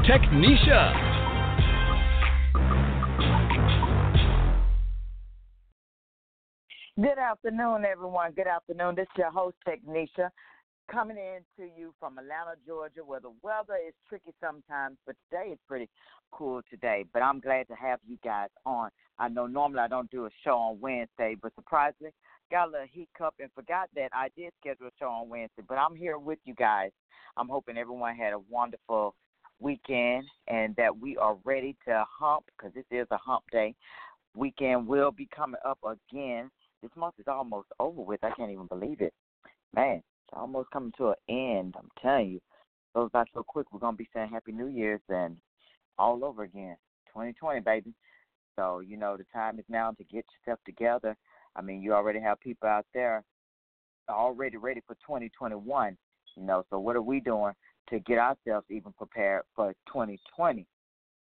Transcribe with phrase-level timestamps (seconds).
[0.00, 1.12] Technisha.
[6.96, 8.32] Good afternoon, everyone.
[8.32, 8.96] Good afternoon.
[8.96, 10.30] This is your host, Technisha,
[10.90, 15.50] coming in to you from Atlanta, Georgia, where the weather is tricky sometimes, but today
[15.50, 15.88] is pretty
[16.32, 17.04] cool today.
[17.12, 18.90] But I'm glad to have you guys on.
[19.18, 22.12] I know normally I don't do a show on Wednesday, but surprisingly,
[22.50, 25.62] got a little hiccup and forgot that I did schedule a show on Wednesday.
[25.66, 26.90] But I'm here with you guys.
[27.36, 29.14] I'm hoping everyone had a wonderful
[29.62, 33.74] weekend and that we are ready to hump because this is a hump day.
[34.34, 36.50] Weekend will be coming up again
[36.82, 38.24] this month is almost over with.
[38.24, 39.14] I can't even believe it.
[39.74, 41.74] Man, it's almost coming to an end.
[41.78, 42.40] I'm telling you.
[42.94, 43.72] Goes by so quick.
[43.72, 45.36] We're gonna be saying Happy New Year's and
[45.98, 46.76] all over again.
[47.08, 47.94] 2020, baby.
[48.56, 51.16] So you know the time is now to get yourself together.
[51.54, 53.24] I mean, you already have people out there
[54.10, 55.96] already ready for 2021.
[56.36, 57.52] You know, so what are we doing
[57.92, 60.66] to get ourselves even prepared for 2020?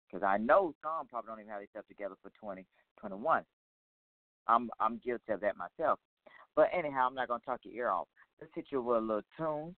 [0.07, 3.45] Because I know some probably don't even have themselves together for 2021.
[4.49, 5.99] I'm I'm guilty of that myself.
[6.55, 8.09] But anyhow, I'm not gonna talk your ear off.
[8.41, 9.75] Let's hit you with a little tune,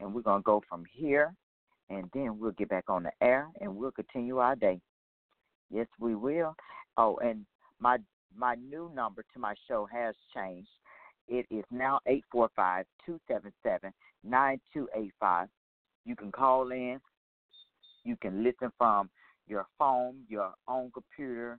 [0.00, 1.34] and we're gonna go from here,
[1.88, 4.80] and then we'll get back on the air, and we'll continue our day.
[5.70, 6.54] Yes, we will.
[6.96, 7.46] Oh, and
[7.78, 7.98] my
[8.36, 10.68] my new number to my show has changed.
[11.28, 13.92] It is now eight four five two seven seven
[14.26, 15.48] nine two eight five.
[16.04, 17.00] You can call in.
[18.04, 19.10] You can listen from
[19.48, 21.58] your phone, your own computer,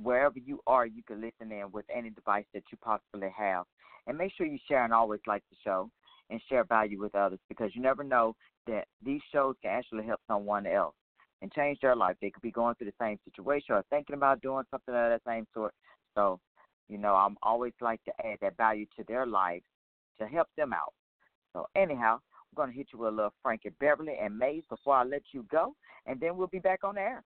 [0.00, 3.64] wherever you are, you can listen in with any device that you possibly have.
[4.06, 5.90] And make sure you share and always like the show
[6.30, 8.34] and share value with others because you never know
[8.66, 10.94] that these shows can actually help someone else
[11.42, 12.16] and change their life.
[12.20, 15.20] They could be going through the same situation or thinking about doing something of that
[15.26, 15.72] same sort.
[16.14, 16.40] So,
[16.88, 19.64] you know, I'm always like to add that value to their lives
[20.20, 20.92] to help them out.
[21.58, 24.94] So, anyhow, I'm going to hit you with a little Frankie Beverly and Maze before
[24.94, 25.74] I let you go,
[26.06, 27.24] and then we'll be back on air.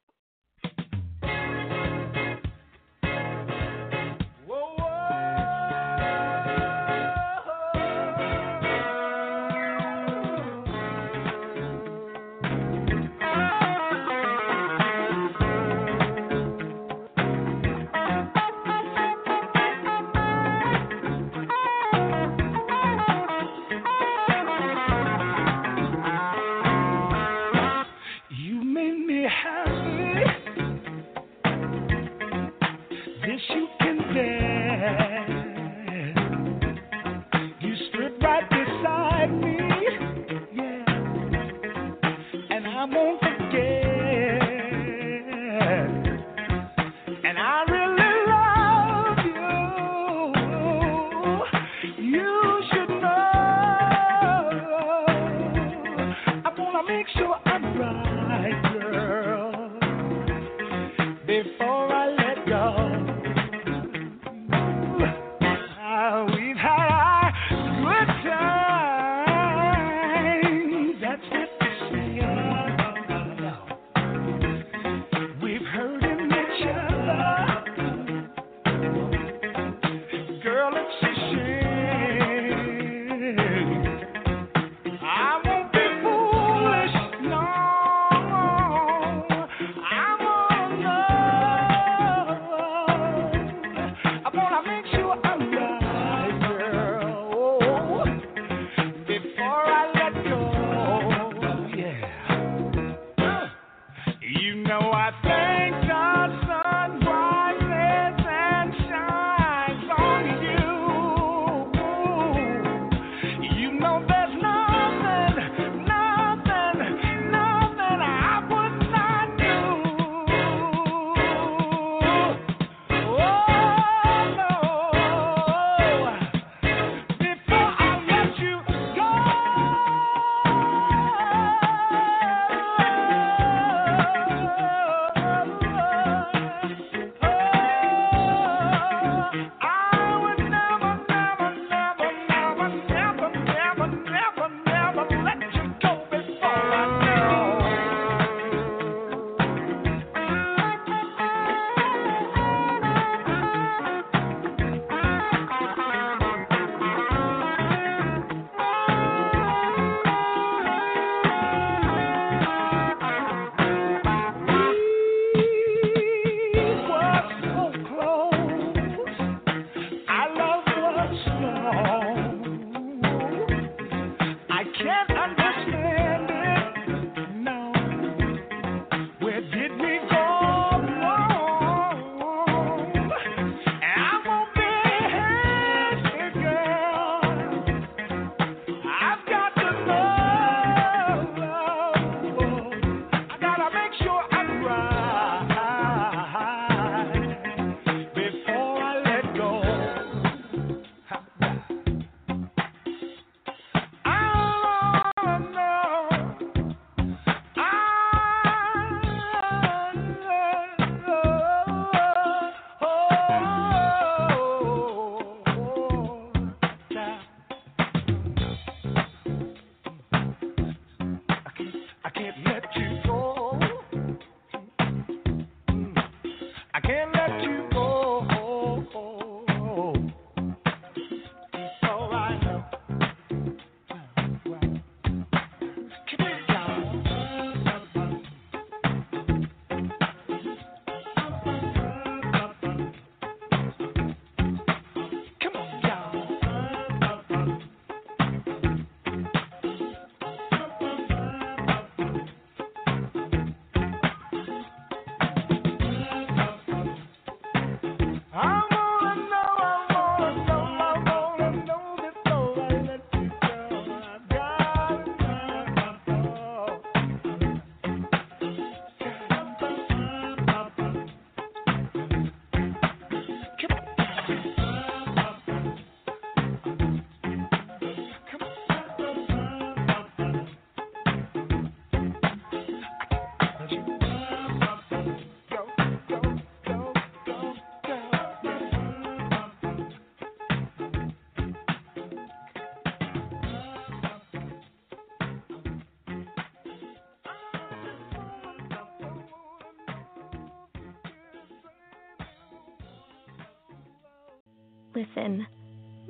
[304.94, 305.46] Listen,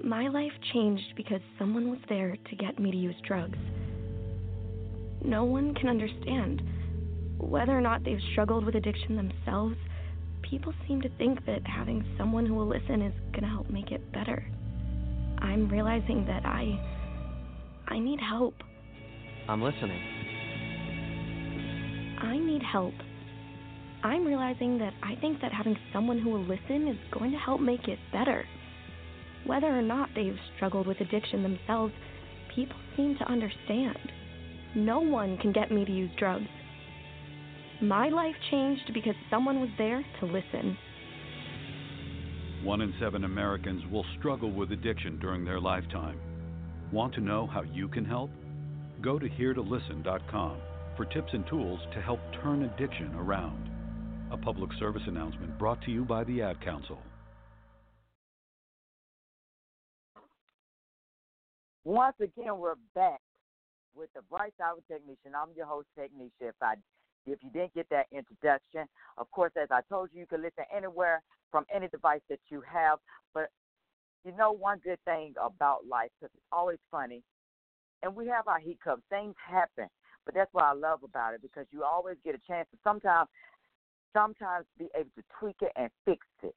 [0.02, 3.58] my life changed because someone was there to get me to use drugs.
[5.24, 6.62] No one can understand.
[7.38, 9.76] Whether or not they've struggled with addiction themselves,
[10.42, 13.92] people seem to think that having someone who will listen is going to help make
[13.92, 14.44] it better.
[15.38, 16.80] I'm realizing that I.
[17.88, 18.54] I need help.
[19.48, 20.00] I'm listening.
[22.20, 22.94] I need help.
[24.02, 27.60] I'm realizing that I think that having someone who will listen is going to help
[27.60, 28.44] make it better.
[29.46, 31.92] Whether or not they've struggled with addiction themselves,
[32.54, 33.98] people seem to understand.
[34.74, 36.46] No one can get me to use drugs.
[37.80, 40.76] My life changed because someone was there to listen.
[42.62, 46.18] One in seven Americans will struggle with addiction during their lifetime.
[46.92, 48.30] Want to know how you can help?
[49.00, 50.56] Go to heretolisten.com
[50.96, 53.68] for tips and tools to help turn addiction around.
[54.30, 56.98] A public service announcement brought to you by the Ad Council.
[61.84, 63.20] Once again, we're back
[63.94, 65.34] with the Bright Hour Technician.
[65.36, 66.30] I'm your host, Technisha.
[66.40, 66.74] If I
[67.26, 68.86] if you didn't get that introduction,
[69.16, 72.62] of course, as I told you, you can listen anywhere from any device that you
[72.72, 72.98] have.
[73.34, 73.50] But
[74.24, 77.22] you know, one good thing about life, because it's always funny,
[78.04, 79.02] and we have our heat hiccups.
[79.10, 79.88] Things happen,
[80.24, 83.28] but that's what I love about it because you always get a chance to sometimes,
[84.12, 86.54] sometimes be able to tweak it and fix it.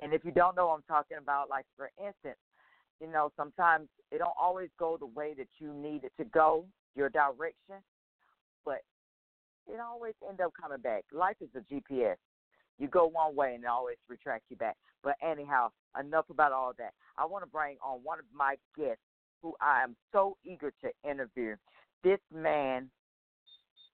[0.00, 2.38] And if you don't know what I'm talking about, like for instance,
[3.00, 6.64] you know, sometimes it don't always go the way that you need it to go,
[6.94, 7.76] your direction,
[8.64, 8.80] but
[9.66, 11.04] it always end up coming back.
[11.12, 12.16] Life is a GPS.
[12.78, 14.76] You go one way and it always retracts you back.
[15.02, 16.92] But anyhow, enough about all that.
[17.16, 19.02] I want to bring on one of my guests
[19.42, 21.56] who I am so eager to interview.
[22.02, 22.90] This man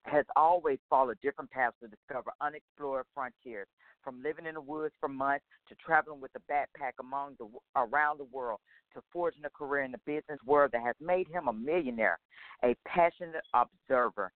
[0.05, 3.69] has always followed different paths to discover unexplored frontiers
[4.03, 8.19] from living in the woods for months to traveling with a backpack among the around
[8.19, 8.59] the world
[8.95, 12.19] to forging a career in the business world that has made him a millionaire,
[12.65, 14.33] a passionate observer.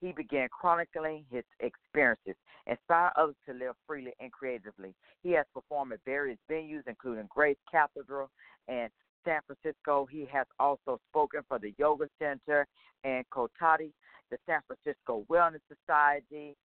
[0.00, 2.34] He began chronicling his experiences,
[2.66, 4.94] inspire others to live freely and creatively.
[5.22, 8.30] He has performed at various venues, including Grace Cathedral
[8.66, 8.90] and
[9.24, 10.06] San Francisco.
[10.10, 12.66] He has also spoken for the Yoga Center
[13.04, 13.92] and Cotati,
[14.32, 16.56] the San Francisco Wellness Society,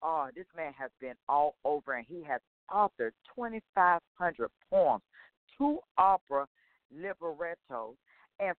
[0.00, 2.40] oh, this man has been all over and he has
[2.70, 5.02] authored 2,500 poems,
[5.58, 6.46] two opera
[6.96, 7.96] librettos,
[8.38, 8.54] and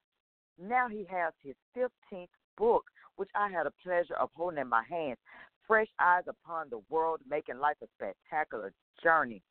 [0.62, 2.28] now he has his 15th
[2.58, 2.84] book,
[3.16, 5.18] which I had a pleasure of holding in my hands.
[5.66, 9.42] Fresh Eyes Upon the World, Making Life a Spectacular Journey.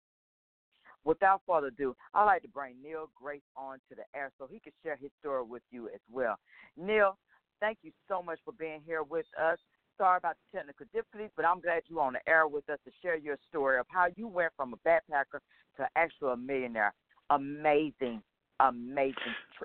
[1.05, 4.61] Without further ado, I'd like to bring Neal Grace on to the air so he
[4.61, 6.37] can share his story with you as well.
[6.77, 7.17] Neal,
[7.61, 9.59] thank you so much for being here with us
[10.01, 12.91] sorry about the technical difficulties, but I'm glad you're on the air with us to
[13.03, 15.41] share your story of how you went from a backpacker
[15.77, 16.95] to actually a millionaire.
[17.29, 18.23] Amazing
[18.69, 19.15] amazing.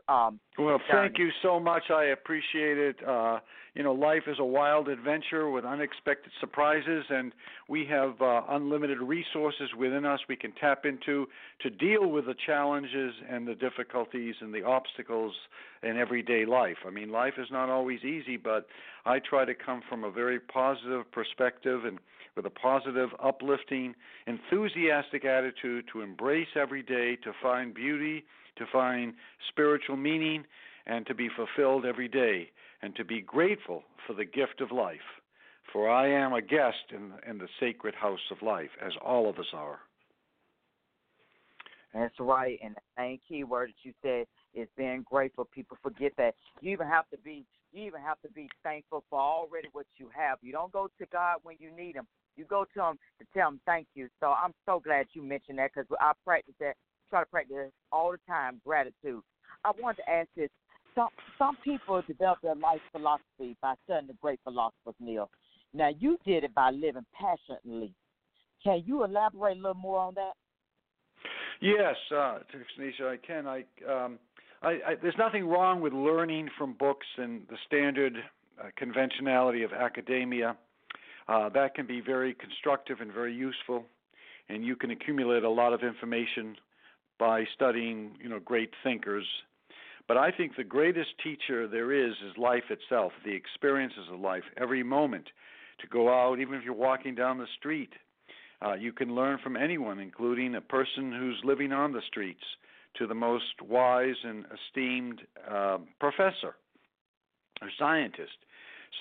[0.08, 1.84] Um, well, thank you so much.
[1.90, 2.96] I appreciate it.
[3.08, 3.40] Uh,
[3.76, 7.34] you know, life is a wild adventure with unexpected surprises, and
[7.68, 11.28] we have uh, unlimited resources within us we can tap into
[11.62, 15.34] to deal with the challenges and the difficulties and the obstacles
[15.84, 16.78] in everyday life.
[16.88, 18.68] I mean, life is not always easy, but
[19.06, 22.00] I try to come from a very positive perspective and
[22.36, 23.96] with a positive, uplifting,
[24.28, 28.26] enthusiastic attitude to embrace every day, to find beauty
[28.58, 29.14] to find
[29.50, 30.46] spiritual meaning
[30.86, 32.52] and to be fulfilled every day.
[32.82, 35.00] and to be grateful for the gift of life.
[35.72, 39.40] For I am a guest in, in the sacred house of life, as all of
[39.40, 39.80] us are.
[41.94, 42.60] That's right.
[42.64, 45.46] And the main key word that you said is being grateful.
[45.46, 46.36] People forget that.
[46.62, 50.10] You even have to be you even have to be thankful for already what you
[50.16, 50.38] have.
[50.42, 52.08] You don't go to God when you need him.
[52.38, 54.08] You go to him to tell him thank you.
[54.20, 56.76] So I'm so glad you mentioned that because I practice that,
[57.16, 59.22] try to practice all the time, gratitude.
[59.64, 60.50] I wanted to ask this.
[60.94, 61.08] Some
[61.38, 65.30] some people develop their life philosophy by studying the great philosophers, Neal.
[65.74, 67.94] Now you did it by living passionately.
[68.64, 70.34] Can you elaborate a little more on that?
[71.62, 72.40] Yes, uh,
[73.06, 73.48] I can.
[73.48, 74.20] I, um,
[74.62, 78.14] I, I, there's nothing wrong with learning from books and the standard
[78.60, 80.58] uh, conventionality of academia.
[81.28, 83.86] Uh, that can be very constructive and very useful,
[84.50, 86.56] and you can accumulate a lot of information
[87.20, 89.26] by studying, you know, great thinkers.
[90.08, 94.44] But I think the greatest teacher there is is life itself, the experiences of life,
[94.58, 95.28] every moment.
[95.82, 97.92] To go out, even if you're walking down the street,
[98.66, 102.44] uh, you can learn from anyone, including a person who's living on the streets,
[102.98, 106.56] to the most wise and esteemed uh, professor
[107.62, 108.38] or scientist.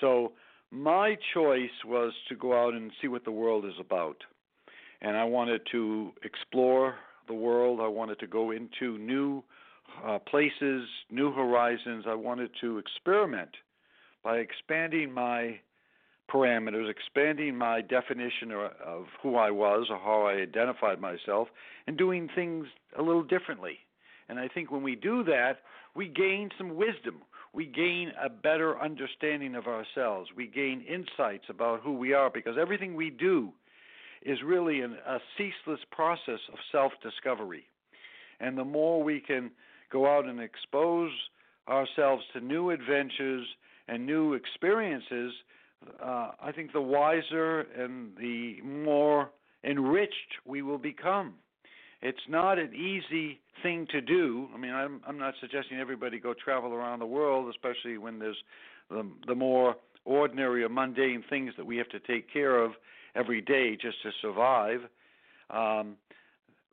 [0.01, 0.33] So
[0.71, 4.17] my choice was to go out and see what the world is about.
[5.01, 6.95] And I wanted to explore
[7.27, 7.79] the world.
[7.81, 9.43] I wanted to go into new
[10.05, 12.05] uh, places, new horizons.
[12.07, 13.51] I wanted to experiment
[14.23, 15.59] by expanding my
[16.31, 21.47] parameters, expanding my definition of who I was or how I identified myself,
[21.85, 22.65] and doing things
[22.97, 23.77] a little differently.
[24.27, 25.59] And I think when we do that,
[25.95, 27.21] we gain some wisdom.
[27.53, 30.31] We gain a better understanding of ourselves.
[30.35, 33.53] We gain insights about who we are because everything we do
[34.25, 37.65] is really an, a ceaseless process of self discovery.
[38.39, 39.51] And the more we can
[39.91, 41.11] go out and expose
[41.69, 43.45] ourselves to new adventures
[43.87, 45.31] and new experiences,
[46.03, 49.29] uh, I think the wiser and the more
[49.63, 51.35] enriched we will become.
[52.01, 54.47] It's not an easy thing to do.
[54.53, 58.37] I mean, I'm I'm not suggesting everybody go travel around the world, especially when there's
[58.89, 62.73] the the more ordinary or mundane things that we have to take care of
[63.15, 64.81] every day just to survive.
[65.49, 65.95] Um,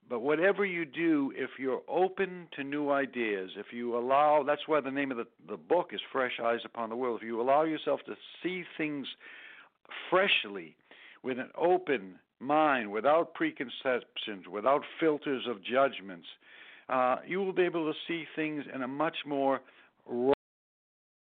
[0.09, 4.81] but whatever you do, if you're open to new ideas, if you allow, that's why
[4.81, 7.21] the name of the, the book is Fresh Eyes Upon the World.
[7.23, 9.07] If you allow yourself to see things
[10.11, 10.77] freshly,
[11.23, 16.27] with an open mind, without preconceptions, without filters of judgments,
[16.89, 19.61] uh, you will be able to see things in a much more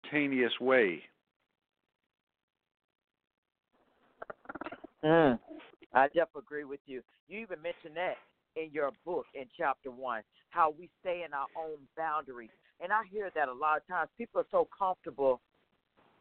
[0.03, 1.03] spontaneous way.
[5.05, 5.39] Mm,
[5.93, 7.01] I definitely agree with you.
[7.27, 8.15] You even mentioned that
[8.55, 12.49] in your book in chapter one, how we stay in our own boundaries.
[12.81, 14.09] And I hear that a lot of times.
[14.17, 15.41] People are so comfortable.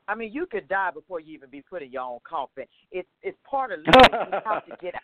[0.07, 2.65] I mean, you could die before you even be put in your own coffin.
[2.93, 4.33] It's it's part of living.
[4.33, 5.01] you have to get out.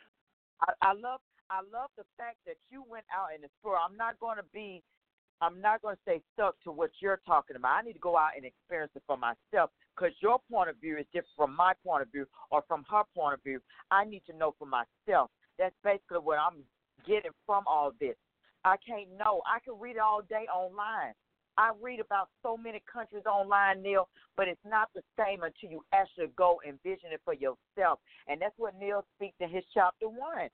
[0.60, 3.78] I, I love I love the fact that you went out and explored.
[3.88, 4.82] I'm not going to be
[5.40, 7.72] I'm not going to stay stuck to what you're talking about.
[7.72, 9.70] I need to go out and experience it for myself
[10.00, 13.02] because your point of view is different from my point of view or from her
[13.14, 13.60] point of view.
[13.90, 15.30] I need to know for myself.
[15.58, 16.64] That's basically what I'm
[17.06, 18.16] getting from all this.
[18.64, 19.42] I can't know.
[19.46, 21.12] I can read it all day online.
[21.58, 25.84] I read about so many countries online, Neal, but it's not the same until you
[25.92, 27.98] actually go and vision it for yourself.
[28.28, 30.48] And that's what Neal speaks in his chapter one.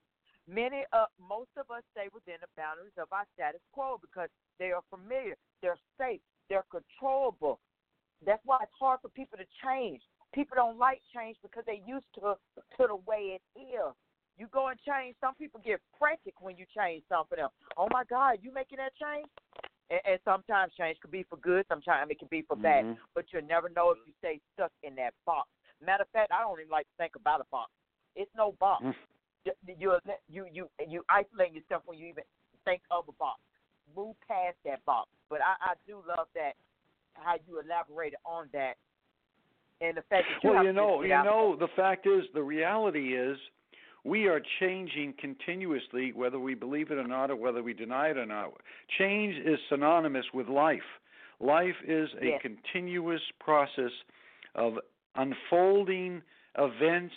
[0.49, 4.71] Many, uh, most of us stay within the boundaries of our status quo because they
[4.71, 7.61] are familiar, they're controllable.
[8.25, 10.03] That's why it's hard for people to change.
[10.35, 12.37] People don't like change because they're used to
[12.77, 13.95] to the way it is.
[14.39, 15.17] You go and change.
[15.21, 17.53] Some people get frantic when you change something else.
[17.77, 19.27] Oh my God, you making that change?
[19.89, 21.65] And, and sometimes change could be for good.
[21.69, 22.85] Sometimes it can be for bad.
[22.85, 23.01] Mm-hmm.
[23.15, 25.49] But you'll never know if you stay stuck in that box.
[25.85, 27.71] Matter of fact, I don't even like to think about a box.
[28.15, 28.85] It's no box.
[28.85, 28.95] Mm.
[29.79, 32.25] You you you you isolate yourself when you even
[32.65, 33.41] think of a box.
[33.95, 35.09] Move past that box.
[35.31, 36.53] But I, I do love that
[37.15, 38.77] how you elaborated on that
[39.81, 43.17] and the fact that you well, you know, you know, the fact is, the reality
[43.17, 43.39] is,
[44.05, 48.17] we are changing continuously, whether we believe it or not, or whether we deny it
[48.17, 48.53] or not.
[48.99, 51.01] Change is synonymous with life.
[51.41, 52.43] Life is a Yes.
[52.43, 53.91] continuous process
[54.55, 54.79] of
[55.17, 56.23] unfolding
[56.57, 57.15] events.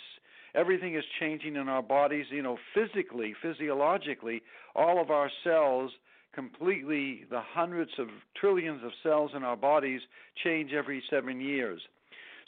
[0.55, 4.41] Everything is changing in our bodies, you know, physically, physiologically,
[4.75, 5.91] all of our cells
[6.33, 10.01] completely the hundreds of trillions of cells in our bodies
[10.43, 11.87] change every 7 years.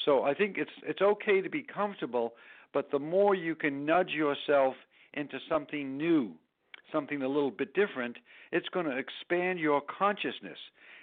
[0.06, 2.34] So I think it's it's okay to be comfortable,
[2.74, 4.76] but the more you can nudge yourself
[5.14, 6.32] into something new,
[6.92, 8.18] something a little bit different,
[8.52, 10.58] it's going to expand your consciousness.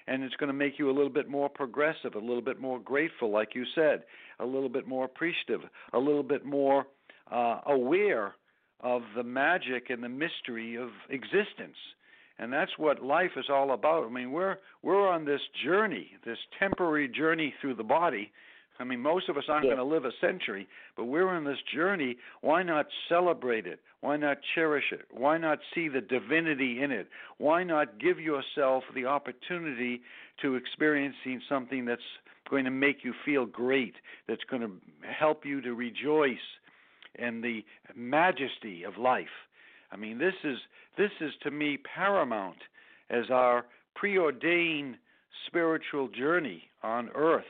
[0.08, 2.80] and it's going to make you a little bit more progressive, a little bit more
[2.80, 4.02] grateful, like you said,
[4.40, 5.60] a little bit more appreciative,
[5.92, 6.86] a little bit more
[7.30, 8.34] uh, aware
[8.80, 11.76] of the magic and the mystery of existence.
[12.38, 14.06] And that's what life is all about.
[14.06, 18.30] I mean, we're we're on this journey, this temporary journey through the body.
[18.80, 19.74] I mean, most of us aren't Yeah.
[19.74, 22.16] going to live a century, but we're on this journey.
[22.40, 23.80] Why not celebrate it?
[24.00, 25.06] Why not cherish it?
[25.10, 27.08] Why not see the divinity in it?
[27.38, 30.02] Why not give yourself the opportunity
[30.38, 32.02] to experiencing something that's
[32.48, 34.72] going to make you feel great, that's going to
[35.06, 36.38] help you to rejoice
[37.16, 39.48] in the majesty of life.
[39.90, 40.58] I mean, this is
[40.96, 42.58] this is to me paramount
[43.10, 44.96] as our preordained
[45.46, 47.44] spiritual journey on earth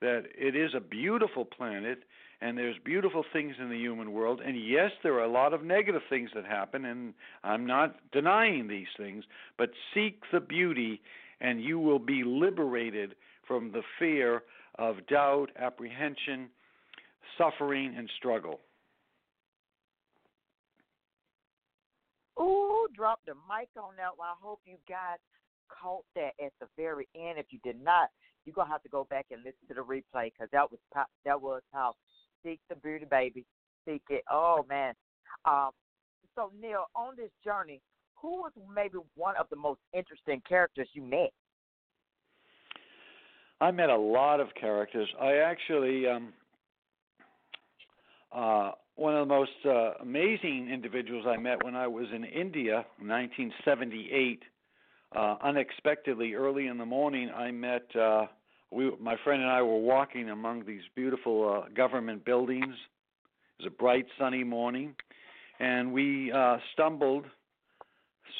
[0.00, 2.00] that it is a beautiful planet
[2.40, 5.62] and there's beautiful things in the human world and yes there are a lot of
[5.62, 9.24] negative things that happen and I'm not denying these things
[9.56, 11.00] but seek the beauty
[11.40, 13.14] and you will be liberated
[13.46, 14.42] from the fear
[14.78, 16.48] of doubt, apprehension,
[17.38, 18.60] suffering and struggle.
[22.40, 24.12] Ooh, drop the mic on that.
[24.18, 25.18] Well, I hope you guys
[25.68, 27.38] caught that at the very end.
[27.38, 28.10] If you did not,
[28.46, 30.78] you're gonna have to go back and listen to the replay because that was
[31.24, 31.94] that was how
[32.44, 33.44] seek the beauty, baby,
[33.86, 34.22] seek it.
[34.30, 34.94] Oh man.
[35.44, 35.70] Um.
[36.34, 37.80] So Neal, on this journey,
[38.14, 41.32] who was maybe one of the most interesting characters you met?
[43.60, 45.08] I met a lot of characters.
[45.20, 46.32] I actually um
[48.32, 52.86] uh one of the most uh, amazing individuals I met when I was in India
[52.98, 54.42] in 1978
[55.16, 58.26] uh unexpectedly early in the morning I met uh
[58.70, 62.74] we my friend and I were walking among these beautiful uh, government buildings.
[63.58, 64.94] It was a bright sunny morning
[65.58, 67.26] and we uh stumbled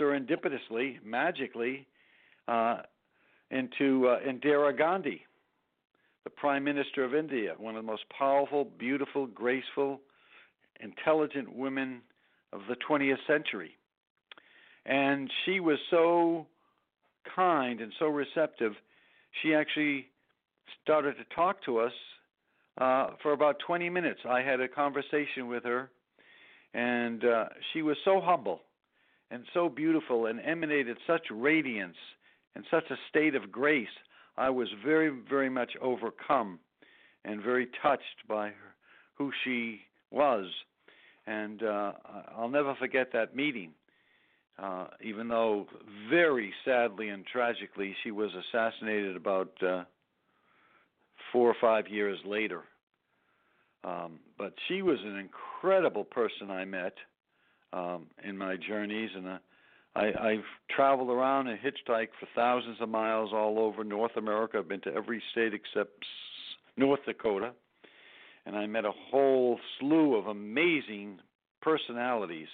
[0.01, 1.87] serendipitously, magically
[2.49, 2.79] uh
[3.51, 5.25] into uh, Indira Gandhi,
[6.25, 10.01] the Prime Minister of India, one of the most powerful, beautiful, graceful,
[10.81, 12.03] intelligent women
[12.53, 13.77] of the 20th century.
[14.85, 16.47] And she was so
[17.35, 18.73] kind and so receptive,
[19.43, 20.07] she actually
[20.83, 21.93] started to talk to us
[22.79, 24.21] uh, for about 20 minutes.
[24.29, 25.91] I had a conversation with her,
[26.75, 28.61] and uh, she was so humble
[29.31, 31.97] and so beautiful and emanated such radiance
[32.55, 33.89] and such a state of grace,
[34.37, 36.59] I was very, very much overcome
[37.25, 38.75] and very touched by her,
[39.15, 40.47] who she was.
[41.27, 41.93] And uh,
[42.37, 43.73] I'll never forget that meeting,
[44.59, 45.67] uh, even though
[46.09, 49.85] very sadly and tragically she was assassinated about uh,
[51.33, 52.63] four or five years later.
[53.85, 56.95] Um, but she was an incredible person I met
[57.73, 59.39] um, in my journeys, and uh,
[59.95, 64.59] I, I've traveled around and hitchhiked for thousands of miles all over North America.
[64.59, 66.05] I've been to every state except
[66.77, 67.53] North Dakota,
[68.45, 71.19] and I met a whole slew of amazing
[71.63, 72.49] personalities.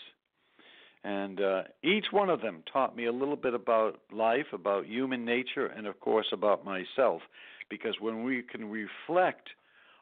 [1.05, 5.25] And uh, each one of them taught me a little bit about life, about human
[5.25, 7.23] nature, and of course about myself.
[7.69, 9.49] Because when we can reflect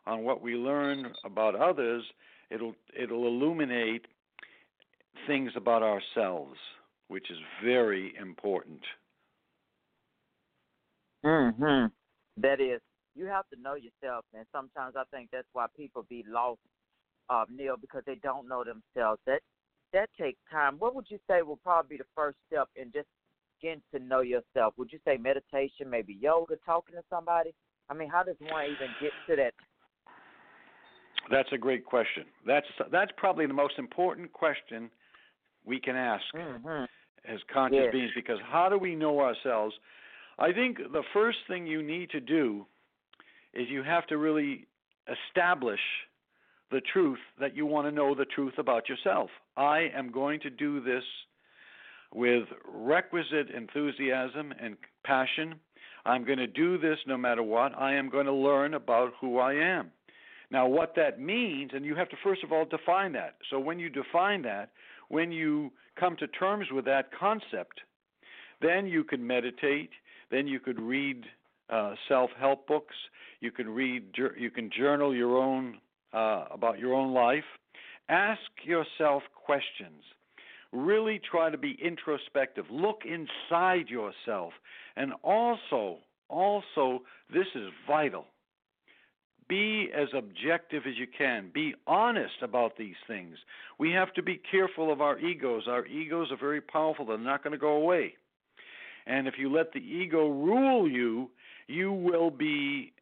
[0.06, 2.02] on what we learn about others,
[2.50, 4.06] it'll it'll illuminate
[5.26, 6.58] things about ourselves
[7.10, 8.80] which is very important.
[11.26, 11.86] Mm-hmm.
[12.40, 12.80] That is,
[13.16, 16.60] you have to know yourself, and sometimes I think that's why people be lost,
[17.28, 19.20] uh, Neal, because they don't know themselves.
[19.26, 19.40] That
[19.92, 20.76] that takes time.
[20.78, 23.08] What would you say will probably be the first step in just
[23.60, 24.74] getting to know yourself?
[24.76, 27.54] Would you say meditation, maybe yoga, talking to somebody?
[27.88, 29.52] I mean, how does one even get to that?
[31.30, 32.24] That's a great question.
[32.46, 34.90] That's that's probably the most important question
[35.64, 36.84] we can ask Mm-hmm.
[37.30, 37.92] as conscious Yes.
[37.92, 39.74] beings because how do we know ourselves?
[40.38, 42.66] I think the first thing you need to do
[43.52, 44.66] is you have to really
[45.28, 45.80] establish
[46.70, 49.30] the truth that you want to know the truth about yourself.
[49.56, 51.04] I am going to do this
[52.14, 55.54] with requisite enthusiasm and passion.
[56.04, 57.76] I'm going to do this no matter what.
[57.78, 59.90] I am going to learn about who I am.
[60.50, 63.36] Now, what that means, and you have to first of all define that.
[63.50, 64.70] So, when you define that,
[65.08, 67.80] when you come to terms with that concept,
[68.60, 69.90] then you can meditate.
[70.30, 71.24] Then you could read
[71.68, 72.94] uh, self-help books.
[73.40, 74.04] You can read.
[74.36, 75.78] You can journal your own
[76.12, 77.44] uh, about your own life.
[78.08, 80.02] Ask yourself questions.
[80.72, 82.64] Really try to be introspective.
[82.70, 84.52] Look inside yourself,
[84.96, 88.26] and also, also, this is vital
[89.50, 91.50] be as objective as you can.
[91.52, 93.36] Be honest about these things.
[93.78, 95.64] We have to be careful of our egos.
[95.66, 98.14] Our egos are very powerful, they're not going to go away.
[99.06, 101.30] And if you let the ego rule you,
[101.66, 102.92] you will be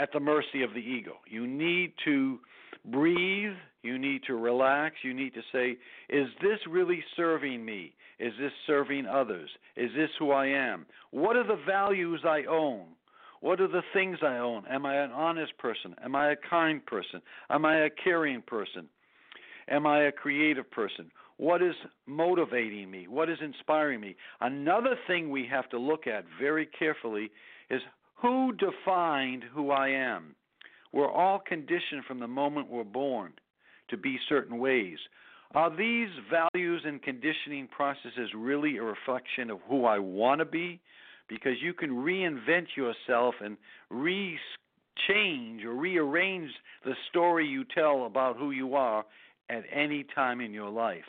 [0.00, 1.16] at the mercy of the ego.
[1.28, 2.38] You need to
[2.86, 5.76] breathe, you need to relax, you need to say,
[6.08, 7.92] Is this really serving me?
[8.18, 9.50] Is this serving others?
[9.76, 10.86] Is this who I am?
[11.10, 12.86] What are the values I own?
[13.40, 14.64] What are the things I own?
[14.70, 15.94] Am I an honest person?
[16.02, 17.20] Am I a kind person?
[17.50, 18.88] Am I a caring person?
[19.68, 21.10] Am I a creative person?
[21.36, 21.74] What is
[22.06, 23.06] motivating me?
[23.08, 24.16] What is inspiring me?
[24.42, 27.30] Another thing we have to look at very carefully
[27.70, 27.80] is
[28.20, 30.34] who defined who I am?
[30.92, 33.32] We're all conditioned from the moment we're born
[33.90, 34.98] to be certain ways.
[35.54, 40.80] Are these values and conditioning processes really a reflection of who I want to be?
[41.28, 43.56] Because you can reinvent yourself and
[43.88, 44.38] re
[45.08, 46.50] change or rearrange
[46.84, 49.04] the story you tell about who you are
[49.48, 51.04] at any time in your life.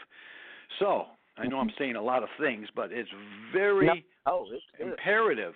[0.80, 1.06] So,
[1.38, 1.76] I know I'm mm-hmm.
[1.78, 3.10] saying a lot of things, but it's
[3.54, 5.54] very oh, it's imperative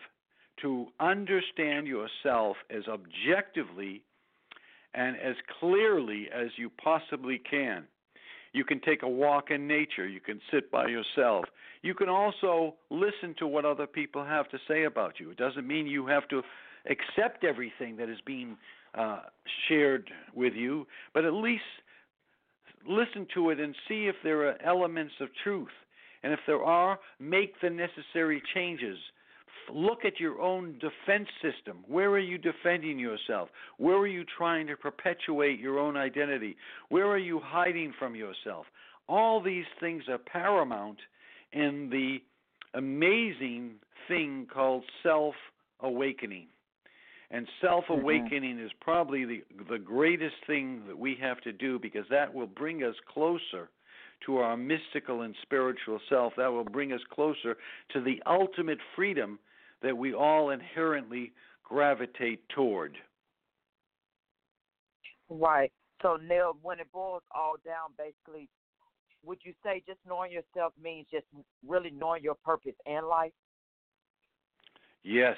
[0.62, 4.02] to understand yourself as objectively
[4.94, 7.86] and as clearly as you possibly can.
[8.54, 10.08] You can take a walk in nature.
[10.08, 11.44] You can sit by yourself.
[11.82, 15.32] You can also listen to what other people have to say about you.
[15.32, 16.42] It doesn't mean you have to
[16.90, 18.56] accept everything that is being
[18.98, 19.20] uh,
[19.68, 21.64] shared with you, but at least
[22.88, 25.68] listen to it and see if there are elements of truth.
[26.24, 28.98] And if there are, make the necessary changes.
[29.74, 31.84] Look at your own defense system.
[31.88, 33.50] Where are you defending yourself?
[33.78, 36.56] Where are you trying to perpetuate your own identity?
[36.90, 38.66] Where are you hiding from yourself?
[39.08, 40.98] All these things are paramount
[41.52, 42.18] in the
[42.78, 43.76] amazing
[44.08, 45.36] thing called self
[45.82, 46.48] awakening.
[47.32, 48.66] And self awakening mm-hmm.
[48.66, 52.84] is probably the the greatest thing that we have to do because that will bring
[52.84, 53.70] us closer
[54.26, 56.34] to our mystical and spiritual self.
[56.38, 57.58] That will bring us closer
[57.94, 59.40] to the ultimate freedom
[59.82, 61.32] that we all inherently
[61.64, 62.98] gravitate toward.
[65.30, 65.72] Right.
[66.02, 68.48] So, Neal, when it boils all down, basically,
[69.24, 71.26] would you say just knowing yourself means just
[71.68, 73.32] really knowing your purpose and life?
[75.04, 75.38] Yes,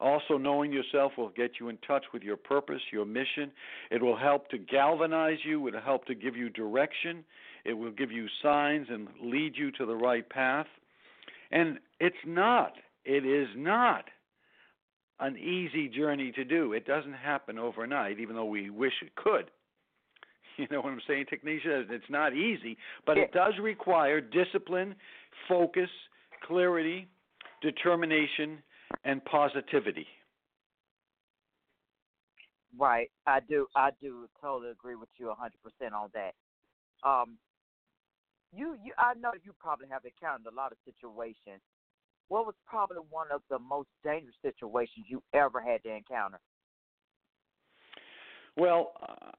[0.00, 3.50] also, knowing yourself will get you in touch with your purpose, your mission.
[3.90, 7.24] It will help to galvanize you, it will help to give you direction,
[7.64, 10.66] it will give you signs and lead you to the right path.
[11.50, 14.04] And it's not, it is not
[15.20, 16.72] an easy journey to do.
[16.72, 19.50] It doesn't happen overnight, even though we wish it could.
[20.58, 21.88] You know what I'm saying, Technisha?
[21.88, 24.96] It's not easy, but it does require discipline,
[25.48, 25.88] focus,
[26.44, 27.06] clarity,
[27.62, 28.58] determination,
[29.04, 30.08] and positivity.
[32.76, 33.68] Right, I do.
[33.76, 36.34] I do totally agree with you hundred percent on that.
[37.08, 37.38] Um,
[38.52, 41.62] you, you, I know you probably have encountered a lot of situations.
[42.28, 46.40] What was probably one of the most dangerous situations you ever had to encounter?
[48.56, 49.30] Well, uh,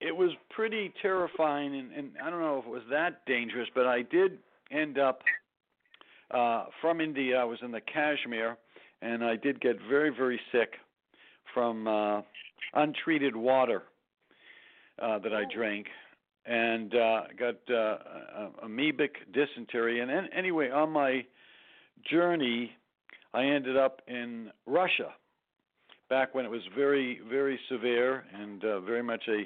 [0.00, 3.86] it was pretty terrifying, and, and I don't know if it was that dangerous, but
[3.86, 4.38] I did
[4.70, 5.20] end up
[6.30, 7.36] uh, from India.
[7.38, 8.56] I was in the Kashmir,
[9.02, 10.74] and I did get very, very sick
[11.54, 12.22] from uh,
[12.74, 13.84] untreated water
[15.00, 15.54] uh, that I oh.
[15.54, 15.86] drank,
[16.44, 17.98] and uh, got uh,
[18.64, 20.00] amoebic dysentery.
[20.00, 21.24] And then, anyway, on my
[22.10, 22.72] journey,
[23.34, 25.14] I ended up in Russia
[26.08, 29.42] back when it was very, very severe and uh, very much a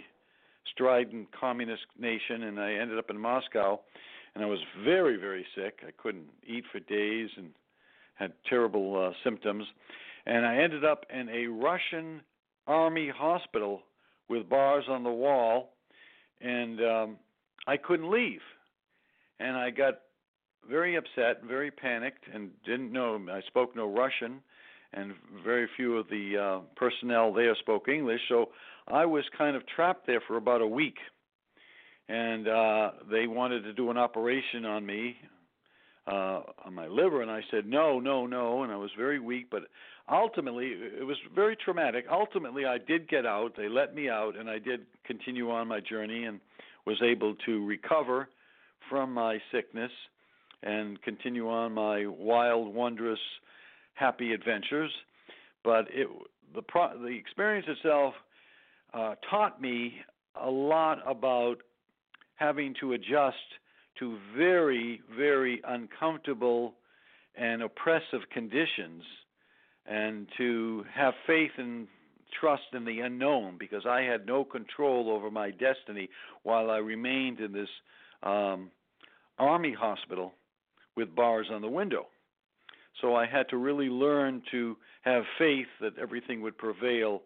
[0.72, 2.44] strident communist nation.
[2.44, 3.80] And I ended up in Moscow,
[4.34, 5.80] and I was very, very sick.
[5.86, 7.50] I couldn't eat for days and
[8.14, 9.64] had terrible uh, symptoms,
[10.26, 12.20] and I ended up in a Russian
[12.66, 13.82] army hospital
[14.28, 15.72] with bars on the wall,
[16.40, 17.16] and um,
[17.66, 18.42] I couldn't leave,
[19.40, 19.94] and I got
[20.70, 24.40] very upset, very panicked, and didn't know I spoke no Russian,
[24.92, 25.12] and
[25.44, 28.50] very few of the uh, personnel there spoke English, so
[28.88, 30.96] I was kind of trapped there for about a week
[32.08, 35.16] and uh they wanted to do an operation on me
[36.06, 39.48] uh, on my liver, and I said no, no, no, and I was very weak.
[39.50, 39.62] But
[40.10, 42.06] ultimately, it was very traumatic.
[42.10, 43.52] Ultimately, I did get out.
[43.56, 46.40] They let me out, and I did continue on my journey and
[46.86, 48.28] was able to recover
[48.88, 49.92] from my sickness
[50.62, 53.18] and continue on my wild, wondrous,
[53.94, 54.90] happy adventures.
[55.64, 56.08] But it
[56.54, 58.14] the pro- the experience itself
[58.92, 59.94] uh, taught me
[60.40, 61.56] a lot about
[62.36, 63.36] having to adjust
[63.98, 66.74] to very, very uncomfortable
[67.36, 69.02] and oppressive conditions
[69.86, 71.86] and to have faith and
[72.38, 76.08] trust in the unknown because I had no control over my destiny
[76.42, 77.68] while I remained in this
[78.22, 78.70] um,
[79.38, 80.32] army hospital
[80.96, 82.06] with bars on the window.
[83.00, 87.22] So I had to really learn to have faith that everything would prevail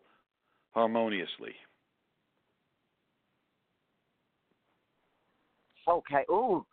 [0.72, 1.54] harmoniously.
[5.88, 6.24] Okay.
[6.30, 6.64] Ooh,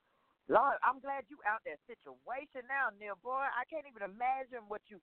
[0.48, 3.20] Lord, I'm glad you out that situation now, Neal.
[3.24, 5.00] Boy, I can't even imagine what you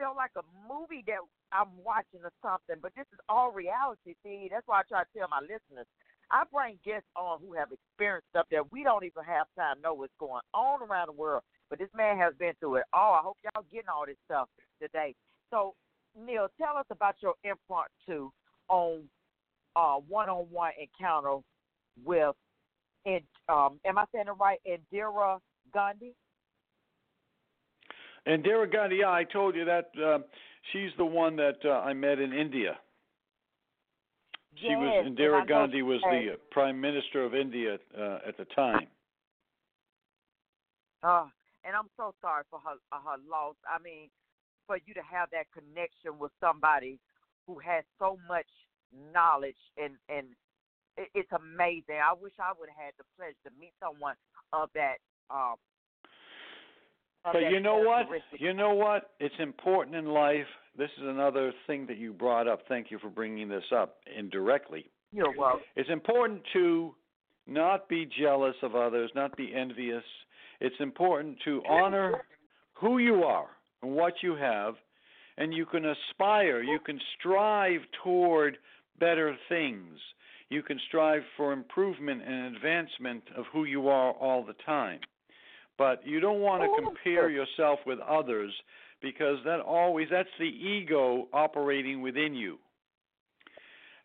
[0.00, 1.20] feel like a movie that
[1.52, 2.80] I'm watching or something.
[2.80, 4.16] But this is all reality.
[4.24, 5.88] See, that's why I try to tell my listeners.
[6.30, 9.82] I bring guests on who have experienced stuff that we don't even have time to
[9.82, 11.42] know what's going on around the world.
[11.68, 13.14] But this man has been through it all.
[13.14, 14.48] I hope y'all getting all this stuff
[14.80, 15.14] today.
[15.50, 15.74] So,
[16.16, 18.30] Neal, tell us about your impromptu
[18.68, 19.02] on
[19.76, 21.38] uh, one-on-one encounter
[22.04, 22.34] with,
[23.06, 24.58] and um, am I saying it right?
[24.66, 25.38] Indira
[25.72, 26.14] Gandhi.
[28.26, 30.18] Indira Gandhi, yeah, I told you that uh,
[30.72, 32.78] she's the one that uh, I met in India.
[34.60, 38.86] She yes, was Indira Gandhi was the Prime Minister of India uh, at the time.
[41.02, 41.26] Uh,
[41.64, 43.56] and I'm so sorry for her uh, her loss.
[43.64, 44.10] I mean,
[44.66, 46.98] for you to have that connection with somebody
[47.46, 48.46] who has so much
[49.12, 50.26] knowledge and and
[50.96, 51.96] it, it's amazing.
[52.02, 54.16] I wish I would have had the pleasure to meet someone
[54.52, 54.98] of that.
[55.30, 55.56] Um,
[57.24, 58.06] of but that you know what?
[58.38, 59.10] You know what?
[59.20, 60.48] It's important in life.
[60.76, 62.60] This is another thing that you brought up.
[62.68, 64.86] Thank you for bringing this up indirectly.
[65.12, 65.60] You're welcome.
[65.76, 66.94] It's important to
[67.46, 70.04] not be jealous of others, not be envious.
[70.60, 72.22] It's important to honor
[72.74, 73.48] who you are
[73.82, 74.74] and what you have,
[75.36, 78.58] and you can aspire, you can strive toward
[78.98, 79.98] better things.
[80.50, 85.00] You can strive for improvement and advancement of who you are all the time.
[85.78, 88.52] But you don't want to oh, compare yourself with others
[89.00, 92.58] because that always that's the ego operating within you.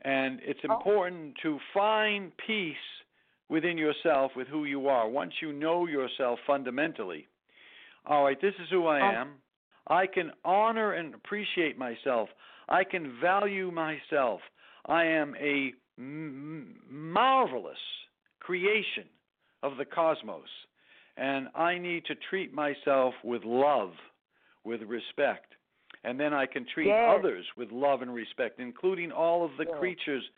[0.01, 0.73] And it's oh.
[0.73, 2.75] important to find peace
[3.49, 5.09] within yourself with who you are.
[5.09, 7.27] Once you know yourself fundamentally,
[8.05, 9.21] all right, this is who I oh.
[9.21, 9.29] am.
[9.87, 12.29] I can honor and appreciate myself.
[12.69, 14.41] I can value myself.
[14.87, 17.77] I am a m- marvelous
[18.39, 19.05] creation
[19.63, 20.49] of the cosmos,
[21.17, 23.91] and I need to treat myself with love,
[24.65, 25.53] with respect.
[26.03, 27.19] And then I can treat Yes.
[27.19, 29.79] others with love and respect, including all of the Yes.
[29.79, 30.29] creatures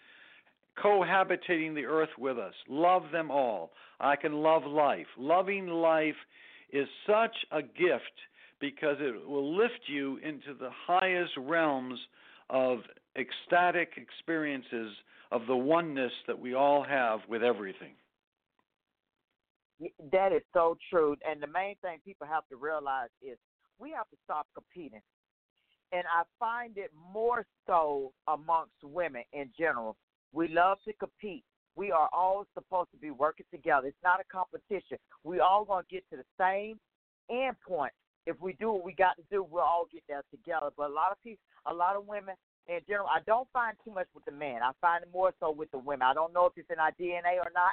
[0.77, 2.53] cohabitating the earth with us.
[2.67, 3.73] Love them all.
[3.99, 5.07] I can love life.
[5.17, 6.15] Loving life
[6.69, 8.21] is such a gift
[8.59, 11.99] because it will lift you into the highest realms
[12.49, 12.79] of
[13.15, 14.95] ecstatic experiences
[15.31, 17.95] of the oneness that we all have with everything.
[20.11, 21.15] That is so true.
[21.27, 23.37] And the main thing people have to realize is
[23.79, 25.01] we have to stop competing.
[25.91, 29.95] And I find it more so amongst women in general.
[30.33, 31.43] We love to compete.
[31.75, 33.87] We are all supposed to be working together.
[33.87, 34.97] It's not a competition.
[35.23, 36.79] We all gonna get to the same
[37.29, 37.93] end point.
[38.25, 40.69] If we do what we got to do, we'll all get there together.
[40.75, 42.35] But a lot of people, a lot of women
[42.67, 44.59] in general, I don't find too much with the men.
[44.61, 46.01] I find it more so with the women.
[46.01, 47.71] I don't know if it's in our DNA or not,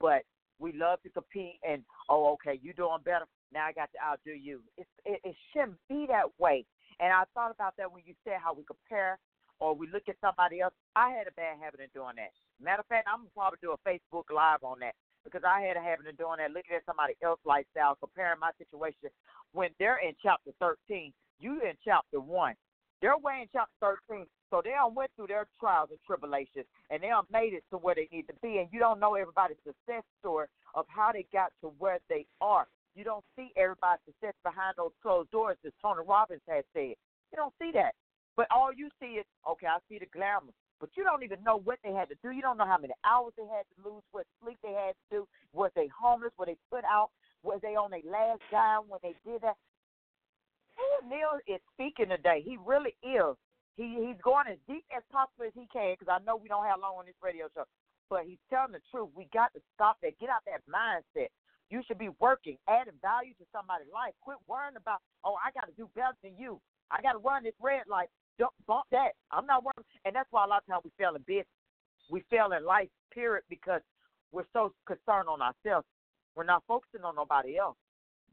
[0.00, 0.22] but
[0.58, 1.60] we love to compete.
[1.68, 3.26] And oh, okay, you're doing better.
[3.54, 4.60] Now I got to outdo you.
[4.76, 6.66] It's, it, it shouldn't be that way.
[6.98, 9.18] And I thought about that when you said how we compare
[9.60, 10.74] or we look at somebody else.
[10.96, 12.34] I had a bad habit of doing that.
[12.60, 15.76] Matter of fact, I'm gonna probably do a Facebook Live on that because I had
[15.76, 19.08] a habit of doing that, looking at somebody else's lifestyle, comparing my situation.
[19.52, 22.54] When they're in chapter 13, you in chapter one.
[23.00, 27.02] They're way in chapter 13, so they all went through their trials and tribulations, and
[27.02, 28.58] they all made it to where they need to be.
[28.58, 32.66] And you don't know everybody's success story of how they got to where they are.
[32.94, 36.94] You don't see everybody's success behind those closed doors, as Tony Robbins has said.
[37.32, 37.94] You don't see that.
[38.36, 40.54] But all you see is, okay, I see the glamour.
[40.80, 42.30] But you don't even know what they had to do.
[42.30, 45.04] You don't know how many hours they had to lose, what sleep they had to
[45.10, 45.28] do.
[45.52, 46.34] Was they homeless?
[46.38, 47.10] Were they put out?
[47.42, 49.56] Was they on their last dime when they did that?
[50.76, 52.42] Ooh, Neal is speaking today.
[52.44, 53.38] He really is.
[53.76, 56.66] He he's going as deep as possible as he can because I know we don't
[56.66, 57.66] have long on this radio show.
[58.10, 59.10] But he's telling the truth.
[59.14, 60.18] We got to stop that.
[60.18, 61.30] Get out that mindset.
[61.70, 64.14] You should be working, adding value to somebody's life.
[64.20, 66.60] Quit worrying about, oh, I got to do better than you.
[66.90, 68.08] I got to run this red light.
[68.38, 69.12] Don't bump that.
[69.30, 69.86] I'm not worrying.
[70.04, 71.46] And that's why a lot of times we fail in business.
[72.10, 73.80] We fail in life, period, because
[74.32, 75.86] we're so concerned on ourselves.
[76.36, 77.76] We're not focusing on nobody else.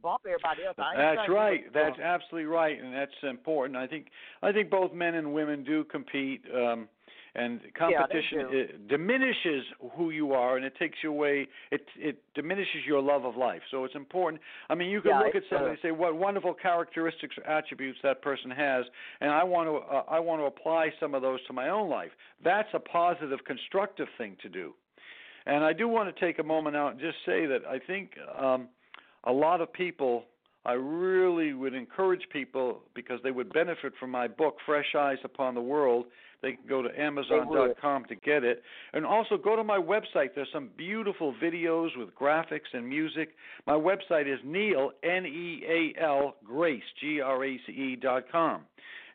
[0.02, 0.76] Bump everybody else.
[0.78, 1.62] That's right.
[1.74, 3.78] That's absolutely right, and that's important.
[3.78, 4.08] I think
[4.42, 6.90] I think both men and women do compete, um,
[7.36, 9.64] and competition it diminishes
[9.96, 11.48] who you are, and it takes you away.
[11.72, 13.62] It it diminishes your love of life.
[13.72, 14.42] So it's important.
[14.70, 18.00] I mean, you can Yeah, look at somebody and say what wonderful characteristics or attributes
[18.04, 18.86] that person has,
[19.22, 21.90] and I want to uh, I want to apply some of those to my own
[21.90, 22.12] life.
[22.44, 24.74] That's a positive, constructive thing to do.
[25.46, 28.12] And I do want to take a moment out and just say that I think
[28.40, 28.68] um,
[29.24, 30.26] a lot of people
[30.66, 35.56] I really would encourage people because they would benefit from my book, Fresh Eyes Upon
[35.56, 36.06] the World.
[36.42, 38.64] They can go to Amazon.com to get it.
[38.94, 40.30] And also go to my website.
[40.36, 43.30] There's some beautiful videos with graphics and music.
[43.68, 48.24] My website is Neal, N E A L, Grace, G R A C E dot
[48.32, 48.62] com.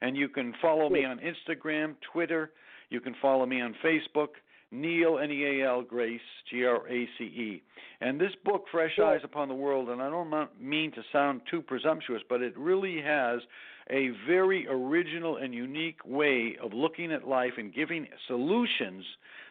[0.03, 2.53] And you can follow me on Instagram, Twitter.
[2.91, 4.29] You can follow me on Facebook.
[4.71, 7.63] Neal, N E A L, Grace, G R A C E.
[8.01, 11.63] And this book, Fresh Eyes Upon the World, and I don't mean to sound too
[11.63, 13.41] presumptuous, but it really has
[13.91, 19.05] a very original and unique way of looking at life and giving solutions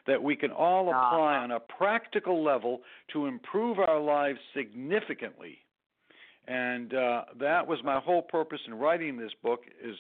[0.07, 2.81] that we can all apply on a practical level
[3.13, 5.57] to improve our lives significantly.
[6.47, 9.95] And uh, that was my whole purpose in writing this book is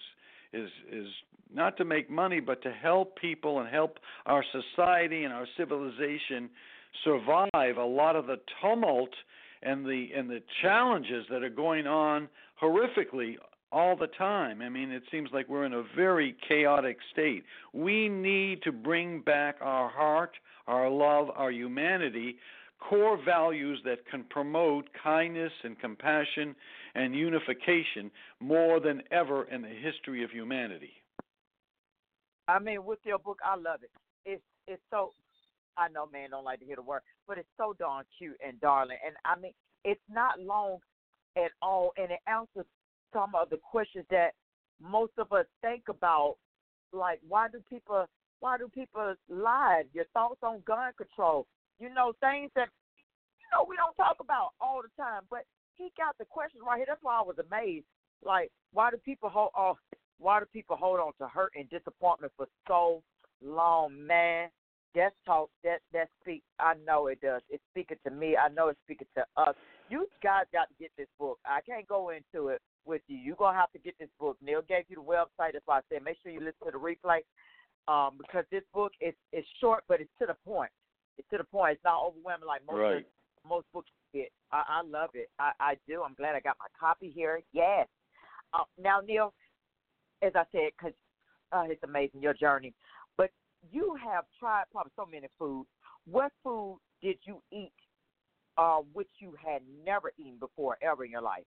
[0.53, 1.07] is is
[1.53, 6.49] not to make money, but to help people and help our society and our civilization
[7.03, 9.09] survive a lot of the tumult
[9.63, 12.27] and the and the challenges that are going on
[12.61, 13.35] horrifically
[13.75, 14.61] all the time.
[14.61, 17.43] I mean, it seems like we're in a very chaotic state.
[17.73, 20.31] We need to bring back our heart,
[20.65, 22.37] our love, our humanity,
[22.79, 26.55] core values that can promote kindness and compassion
[26.95, 28.09] and unification
[28.39, 30.93] more than ever in the history of humanity.
[32.47, 33.91] I mean, with your book, I love it.
[34.25, 35.11] It's it's so.
[35.77, 38.57] I know man don't like to hear the word, but it's so darn cute and
[38.61, 38.97] darling.
[39.05, 39.51] And I mean,
[39.83, 40.77] it's not long
[41.35, 42.65] at all, and it answers
[43.15, 44.31] some of the questions that
[44.81, 46.35] most of us think about.
[46.91, 48.05] Like, why do people
[48.41, 49.83] why do people lie?
[49.93, 51.47] Your thoughts on gun control.
[51.79, 52.67] You know, things that
[53.39, 55.23] you know we don't talk about all the time.
[55.29, 56.85] But he got the questions right here.
[56.87, 57.85] That's why I was amazed.
[58.23, 59.77] Like, why do people hold off?
[60.19, 63.01] Why do people hold on to hurt and disappointment for so
[63.43, 64.49] long, man?
[64.93, 65.49] That's talk.
[65.63, 66.43] That that speak.
[66.59, 67.41] I know it does.
[67.49, 68.37] It's speaking to me.
[68.37, 69.55] I know it's speaking to us.
[69.89, 71.39] You guys got to get this book.
[71.45, 73.17] I can't go into it with you.
[73.17, 74.37] You're gonna have to get this book.
[74.41, 75.53] Neal gave you the website.
[75.53, 77.19] That's why I said make sure you listen to the replay.
[77.87, 80.71] Um, because this book is is short, but it's to the point.
[81.17, 81.73] It's to the point.
[81.73, 83.05] It's not overwhelming like most right.
[83.47, 84.31] most books get.
[84.51, 85.29] I, I love it.
[85.39, 86.03] I, I do.
[86.03, 87.41] I'm glad I got my copy here.
[87.53, 87.87] Yes.
[88.53, 89.33] Uh, now, Neal,
[90.21, 90.93] as I said, because
[91.51, 92.73] uh, it's amazing your journey.
[93.17, 93.29] But
[93.71, 95.67] you have tried probably so many foods.
[96.09, 97.73] What food did you eat
[98.57, 101.43] uh, which you had never eaten before ever in your life?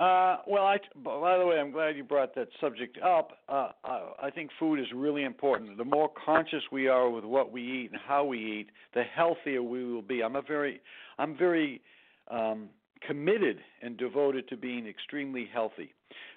[0.00, 3.32] Uh, well, I, by the way, I'm glad you brought that subject up.
[3.50, 5.76] Uh, I think food is really important.
[5.76, 9.62] The more conscious we are with what we eat and how we eat, the healthier
[9.62, 10.22] we will be.
[10.22, 10.80] I'm a very,
[11.18, 11.82] I'm very
[12.30, 12.70] um,
[13.06, 15.92] committed and devoted to being extremely healthy.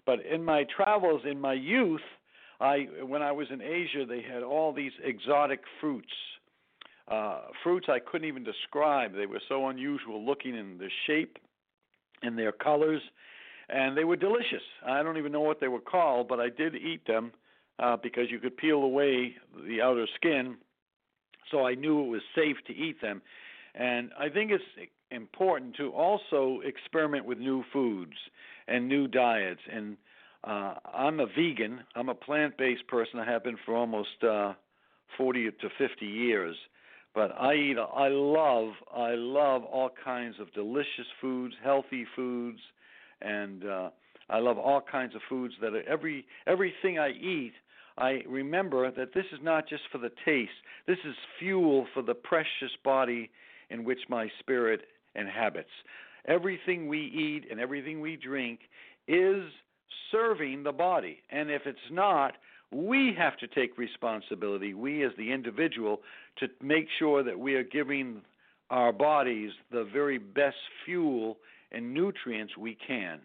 [0.05, 2.01] But in my travels in my youth,
[2.59, 6.13] I when I was in Asia, they had all these exotic fruits,
[7.07, 9.15] uh, fruits I couldn't even describe.
[9.15, 11.37] They were so unusual looking in their shape,
[12.23, 13.01] and their colors,
[13.73, 14.61] and they were delicious.
[14.85, 17.31] I don't even know what they were called, but I did eat them
[17.79, 19.35] uh, because you could peel away
[19.67, 20.57] the outer skin,
[21.49, 23.21] so I knew it was safe to eat them.
[23.73, 24.63] And I think it's
[25.09, 28.13] important to also experiment with new foods
[28.67, 29.61] and new diets.
[29.71, 29.97] And
[30.43, 31.79] uh, I'm a vegan.
[31.95, 33.19] I'm a plant-based person.
[33.19, 34.53] I have been for almost uh,
[35.17, 36.55] 40 to 50 years.
[37.15, 37.77] But I eat.
[37.77, 38.73] I love.
[38.95, 42.59] I love all kinds of delicious foods, healthy foods,
[43.23, 43.89] and uh,
[44.29, 47.53] I love all kinds of foods that are every everything I eat.
[47.97, 50.51] I remember that this is not just for the taste.
[50.87, 53.29] This is fuel for the precious body
[53.69, 54.81] in which my spirit
[55.15, 55.69] inhabits.
[56.27, 58.61] Everything we eat and everything we drink
[59.07, 59.43] is
[60.11, 61.19] serving the body.
[61.29, 62.33] And if it's not,
[62.71, 66.01] we have to take responsibility, we as the individual,
[66.37, 68.21] to make sure that we are giving
[68.69, 70.55] our bodies the very best
[70.85, 71.37] fuel
[71.73, 73.19] and nutrients we can.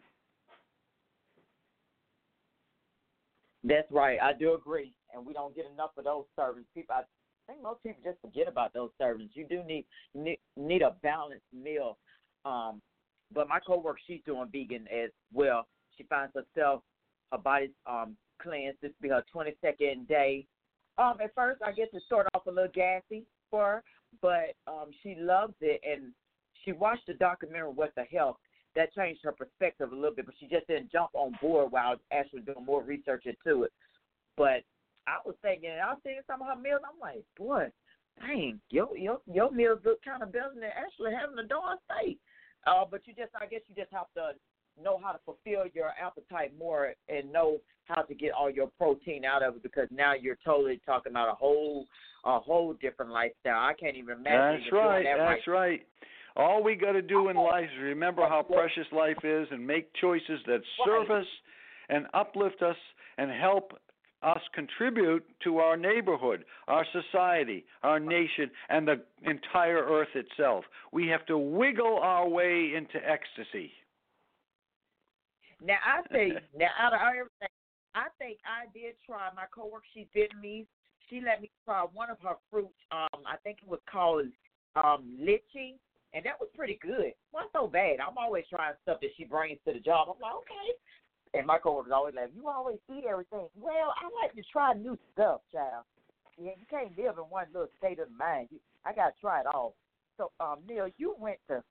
[3.65, 4.19] That's right.
[4.23, 4.95] I do agree.
[5.15, 6.65] And we don't get enough of those servings.
[6.75, 7.03] People, I
[7.47, 9.31] think most people just forget about those servings.
[9.35, 9.85] You do need
[10.15, 11.99] need, need a balanced meal.
[12.45, 12.81] Um,
[13.35, 15.67] but my coworker, she's doing vegan as well.
[15.97, 16.83] She finds herself
[17.33, 18.79] her body's um cleansed.
[18.81, 20.47] This will be her 22nd day.
[20.97, 23.85] Um, at first, I guess it started off a little gassy for her,
[24.21, 26.13] but um, she loves it, and
[26.69, 28.37] she watched the documentary with the health.
[28.77, 31.97] That changed her perspective a little bit, but she just didn't jump on board while
[32.13, 33.73] actually doing more research into it.
[34.37, 34.63] But
[35.07, 36.83] I was thinking, I was seeing some of her meals.
[36.85, 37.69] I'm like, boy,
[38.21, 42.19] dang, your your your meals look kind of better than actually having a darn steak.
[42.67, 44.33] Uh, but you just, I guess, you just have to
[44.81, 49.25] know how to fulfill your appetite more and know how to get all your protein
[49.25, 51.87] out of it because now you're totally talking about a whole
[52.27, 53.65] a whole different lifestyle.
[53.65, 54.61] I can't even imagine.
[54.65, 55.05] That's right.
[55.05, 55.71] That that's right.
[55.71, 55.81] right.
[56.39, 59.93] All we got to do in life is remember how precious life is and make
[60.01, 61.27] choices that serve us
[61.89, 62.77] and uplift us
[63.19, 63.73] and help
[64.23, 70.65] us contribute to our neighborhood, our society, our nation, and the entire earth itself.
[70.93, 73.73] We have to wiggle our way into ecstasy.
[75.61, 77.49] Now I think now out of everything,
[77.97, 79.29] I think I did try.
[79.35, 80.67] My coworker, she did me.
[81.11, 82.79] She let me try one of her fruits.
[82.93, 84.27] Um, I think it was called
[84.77, 85.75] um lychee,
[86.15, 87.13] and that was pretty good.
[87.35, 88.01] Not so bad.
[88.01, 90.09] I'm always trying stuff that she brings to the job.
[90.09, 90.69] I'm like, okay.
[91.35, 93.49] And my coworkers always like, you always eat everything.
[93.55, 95.85] Well, I like to try new stuff, child.
[96.41, 98.49] Yeah, you can't live in one little state of mind.
[98.51, 99.75] You, I got to try it all.
[100.17, 101.63] So, um, Neal, you went to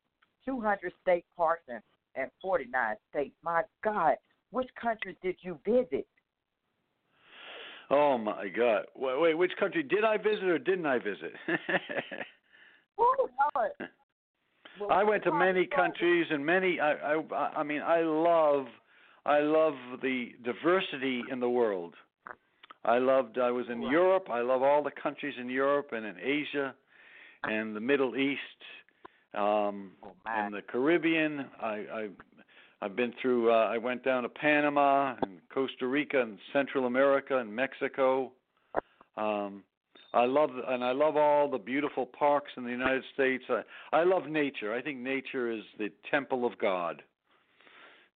[0.45, 1.81] 200 state parks and,
[2.15, 3.35] and 49 states.
[3.43, 4.15] My God,
[4.51, 6.05] which countries did you visit?
[7.89, 8.83] Oh my God!
[8.95, 11.31] Wait, wait, which country did I visit or didn't I visit?
[12.99, 13.71] oh Lord!
[14.79, 16.79] Well, I went to many countries and many.
[16.79, 18.65] I, I, I mean, I love
[19.25, 21.93] I love the diversity in the world.
[22.85, 23.37] I loved.
[23.37, 24.27] I was in Europe.
[24.31, 26.73] I love all the countries in Europe and in Asia,
[27.43, 28.39] and the Middle East,
[29.33, 31.45] um, oh, and the Caribbean.
[31.61, 32.09] I, I
[32.81, 33.51] I've been through.
[33.51, 38.31] Uh, I went down to Panama and Costa Rica and Central America and Mexico.
[39.17, 39.63] Um,
[40.17, 43.43] I love and I love all the beautiful parks in the United States.
[43.49, 43.61] I,
[43.93, 44.73] I love nature.
[44.73, 47.03] I think nature is the temple of God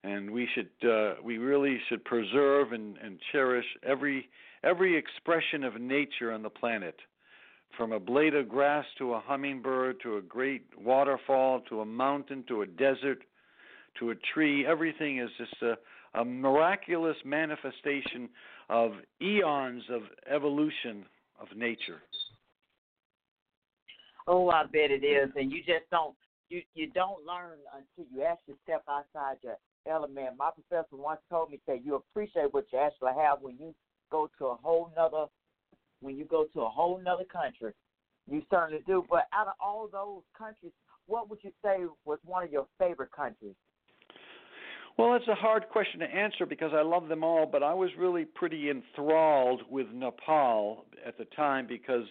[0.03, 4.29] and we should uh, we really should preserve and, and cherish every
[4.63, 6.95] every expression of nature on the planet,
[7.77, 12.43] from a blade of grass to a hummingbird to a great waterfall to a mountain
[12.47, 13.19] to a desert
[13.99, 14.65] to a tree.
[14.65, 18.29] Everything is just a, a miraculous manifestation
[18.69, 20.01] of eons of
[20.33, 21.05] evolution
[21.41, 22.01] of nature.
[24.27, 26.15] Oh, I bet it is, and you just don't
[26.49, 30.37] you you don't learn until you actually step outside your element.
[30.37, 33.73] My professor once told me that you appreciate what you actually have when you
[34.11, 35.25] go to a whole nother
[36.01, 37.73] when you go to a whole nother country.
[38.29, 39.03] You certainly do.
[39.09, 40.71] But out of all those countries,
[41.07, 43.55] what would you say was one of your favorite countries?
[44.97, 47.89] Well, it's a hard question to answer because I love them all, but I was
[47.97, 52.05] really pretty enthralled with Nepal at the time because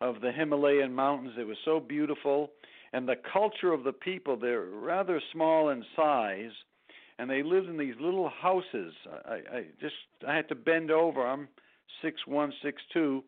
[0.00, 1.34] of the Himalayan mountains.
[1.38, 2.50] It was so beautiful,
[2.92, 6.50] and the culture of the people, they're rather small in size,
[7.18, 8.92] and they lived in these little houses.
[9.24, 9.94] I, I just
[10.26, 11.24] I had to bend over.
[11.24, 11.48] I'm
[12.00, 13.22] six one, six two,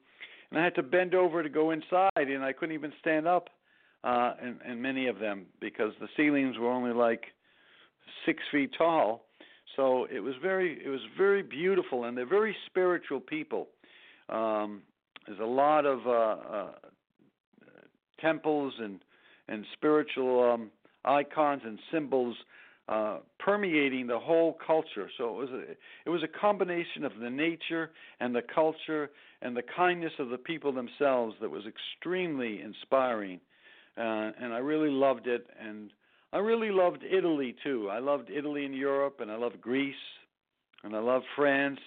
[0.51, 3.51] and I had to bend over to go inside, and I couldn't even stand up.
[4.03, 7.23] Uh, in, in many of them because the ceilings were only like
[8.27, 9.25] six feet tall.
[9.77, 13.69] So it was very it was very beautiful, and they're very spiritual people.
[14.29, 14.83] Um,
[15.27, 16.71] there's a lot of uh, uh,
[18.21, 19.01] temples and
[19.49, 20.71] and spiritual um,
[21.05, 22.37] icons and symbols
[22.89, 25.09] uh, permeating the whole culture.
[25.17, 25.61] So it was a,
[26.07, 27.91] it was a combination of the nature
[28.21, 29.11] and the culture
[29.43, 33.41] and the kindness of the people themselves that was extremely inspiring,
[33.97, 35.47] uh, and I really loved it.
[35.61, 35.91] And
[36.35, 37.89] I really loved Italy too.
[37.91, 39.95] I loved Italy and Europe, and I loved Greece,
[40.83, 41.79] and I love France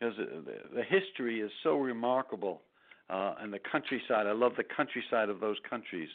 [0.00, 0.42] because the,
[0.74, 2.62] the history is so remarkable.
[3.10, 6.08] Uh, and the countryside, I love the countryside of those countries.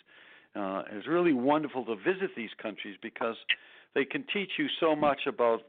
[0.55, 3.36] Uh, it's really wonderful to visit these countries because
[3.93, 5.61] they can teach you so much about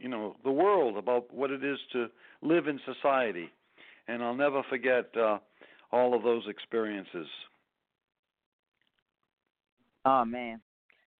[0.00, 2.06] you know the world about what it is to
[2.42, 3.50] live in society
[4.06, 5.38] and i'll never forget uh
[5.90, 7.26] all of those experiences
[10.04, 10.60] oh man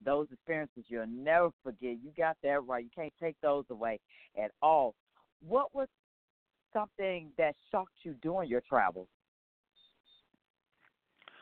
[0.04, 1.96] those experiences you'll never forget.
[2.02, 2.84] You got that right.
[2.84, 4.00] You can't take those away
[4.42, 4.94] at all.
[5.46, 5.88] What was
[6.72, 9.08] something that shocked you during your travels?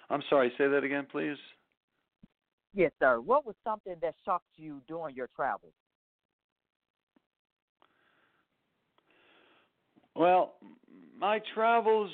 [0.08, 1.36] I'm sorry say that again please.
[2.74, 3.20] Yes, sir.
[3.20, 5.72] What was something that shocked you during your travels?
[10.14, 10.56] Well,
[11.18, 12.10] my travels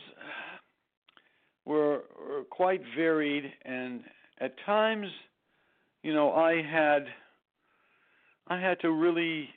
[1.64, 4.02] were, were quite varied, and
[4.38, 5.06] at times,
[6.02, 7.04] you know, I had
[8.48, 9.48] I had to really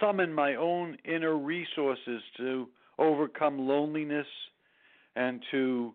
[0.00, 2.68] summon my own inner resources to
[2.98, 4.26] overcome loneliness
[5.16, 5.92] and to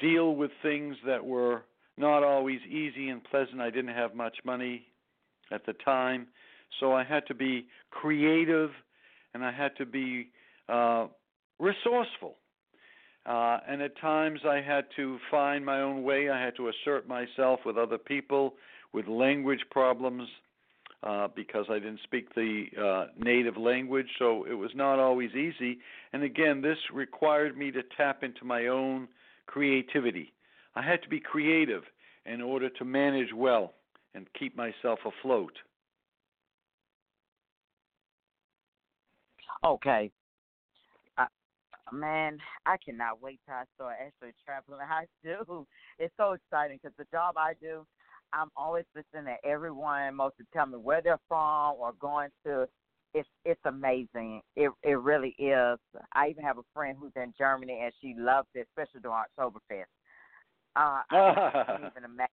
[0.00, 1.62] deal with things that were
[1.98, 3.60] not always easy and pleasant.
[3.60, 4.86] I didn't have much money
[5.50, 6.26] at the time,
[6.80, 8.70] so I had to be creative
[9.34, 10.30] and I had to be
[10.68, 11.06] uh,
[11.58, 12.36] resourceful.
[13.24, 16.28] Uh, and at times I had to find my own way.
[16.28, 18.54] I had to assert myself with other people
[18.92, 20.28] with language problems
[21.02, 25.78] uh, because I didn't speak the uh, native language, so it was not always easy.
[26.12, 29.08] And again, this required me to tap into my own
[29.46, 30.32] creativity.
[30.76, 31.82] I had to be creative
[32.24, 33.74] in order to manage well.
[34.14, 35.54] and keep myself afloat.
[39.64, 40.10] Okay.
[41.16, 41.26] Uh,
[41.92, 44.80] man, I cannot wait till I start actually traveling.
[44.88, 45.66] I do.
[45.98, 47.86] It's so exciting because the job I do,
[48.32, 52.66] I'm always listening to everyone, most to tell me where they're from or going to.
[53.14, 54.40] It's it's amazing.
[54.56, 55.78] It it really is.
[56.14, 59.84] I even have a friend who's in Germany and she loves it, especially during Oktoberfest.
[60.74, 62.32] Uh, I can't even imagine.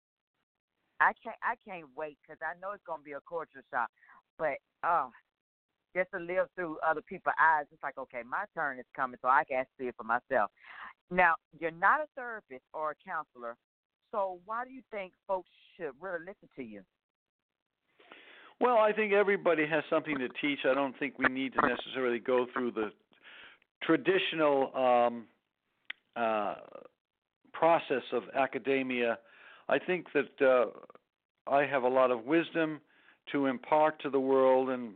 [1.02, 3.90] I can't I can't wait because I know it's gonna be a culture shock.
[4.38, 5.08] But uh,
[5.94, 9.28] just to live through other people's eyes, it's like okay, my turn is coming, so
[9.28, 10.50] I can see it for myself.
[11.12, 13.58] Now, you're not a therapist or a counselor,
[14.12, 16.82] so why do you think folks should really listen to you?
[18.62, 20.60] Well, I think everybody has something to teach.
[20.70, 22.92] I don't think we need to necessarily go through the
[23.84, 25.26] traditional um,
[26.16, 26.56] uh,
[27.54, 29.18] process of academia.
[29.70, 30.66] I think that uh,
[31.50, 32.82] I have a lot of wisdom
[33.32, 34.94] to impart to the world, and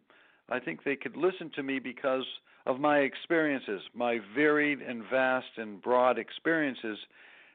[0.49, 2.26] I think they could listen to me because
[2.66, 3.82] of my experiences.
[3.93, 6.97] My varied and vast and broad experiences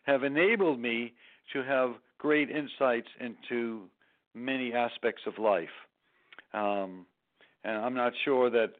[0.04, 1.12] have enabled me
[1.52, 3.82] to have great insights into
[4.34, 5.68] many aspects of life.
[6.54, 7.06] Um,
[7.64, 8.72] and I'm not sure that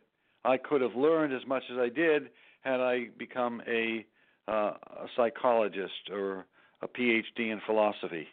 [0.45, 2.31] I could have learned as much as I did
[2.63, 4.05] had I become a,
[4.47, 6.47] uh, a psychologist or
[6.83, 8.27] a PhD in philosophy.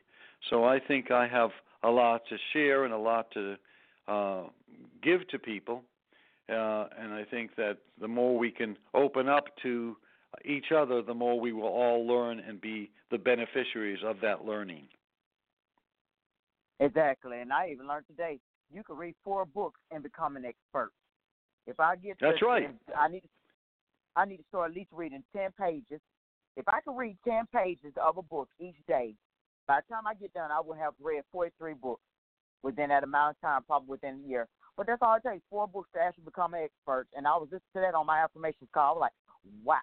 [0.50, 1.50] So I think I have
[1.84, 3.56] a lot to share and a lot to
[4.08, 4.44] uh,
[5.02, 5.84] give to people.
[6.48, 9.98] Uh, and I think that the more we can open up to
[10.44, 14.88] each other, the more we will all learn and be the beneficiaries of that learning.
[16.80, 17.40] Exactly.
[17.40, 18.40] And I even learned today
[18.74, 20.92] you can read four books and become an expert.
[21.68, 22.76] If I get That's to, right.
[22.98, 23.24] I need
[24.16, 26.02] I need to start at least reading ten pages.
[26.58, 29.16] If I can read ten pages of a book each day,
[29.68, 32.02] by the time I get done, I will have read forty three books
[32.64, 34.48] within that amount of time, probably within a year.
[34.78, 37.08] But that's all it takes, four books to actually become an expert.
[37.16, 38.84] And I was listening to that on my affirmations call.
[38.84, 39.14] I was like,
[39.64, 39.80] wow.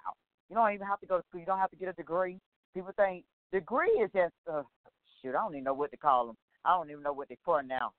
[0.53, 1.41] You don't even have to go to school.
[1.41, 2.39] You don't have to get a degree.
[2.75, 3.25] People think
[3.55, 4.61] degree is just, uh,
[5.23, 6.37] shoot, I don't even know what to call them.
[6.63, 7.93] I don't even know what they're for now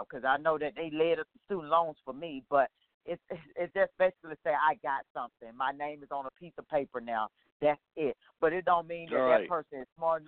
[0.00, 2.66] because uh, I know that they led up the student loans for me, but
[3.06, 5.56] it's it's just basically say I got something.
[5.56, 7.28] My name is on a piece of paper now.
[7.60, 8.16] That's it.
[8.40, 9.42] But it don't mean that right.
[9.42, 10.24] that person is smart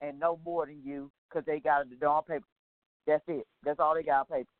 [0.00, 2.46] and no more than you because they got it on paper.
[3.08, 3.48] That's it.
[3.64, 4.50] That's all they got on paper.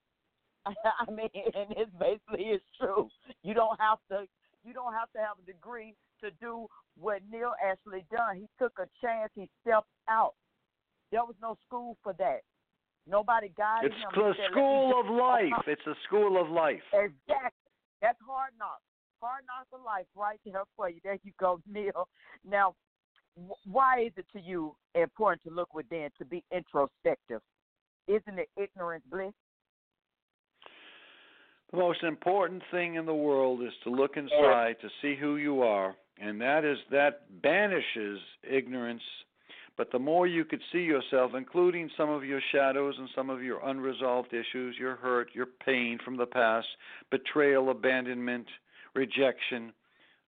[0.67, 3.09] I mean, and it's basically it's true.
[3.45, 4.27] You don't have to.
[4.65, 6.67] You don't have to have a degree to do
[6.99, 8.37] what Neal actually done.
[8.37, 9.31] He took a chance.
[9.35, 10.35] He stepped out.
[11.13, 12.41] There was no school for that.
[13.07, 14.09] Nobody guided it's him.
[14.15, 15.65] It's the school of life.
[15.67, 16.83] It's a school of life.
[16.93, 17.51] Exactly.
[18.03, 18.83] That's hard knocks.
[19.21, 21.01] Hard knocks of life right there for you.
[21.03, 22.09] There you go, Neal.
[22.49, 22.75] Now,
[23.65, 27.41] why is it to you important to look within, to be introspective?
[28.07, 29.33] Isn't it ignorance bliss?
[31.71, 35.63] The most important thing in the world is to look inside to see who you
[35.63, 39.03] are, and that is that banishes ignorance
[39.81, 43.43] but the more you could see yourself, including some of your shadows and some of
[43.43, 46.67] your unresolved issues, your hurt, your pain from the past,
[47.11, 48.47] betrayal, abandonment,
[48.95, 49.73] rejection,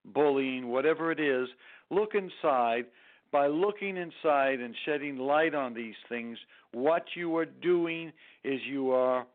[0.06, 1.48] bullying, whatever it is,
[1.90, 2.86] look inside.
[3.30, 6.38] By looking inside and shedding light on these things,
[6.72, 8.10] what you are doing
[8.44, 9.26] is you are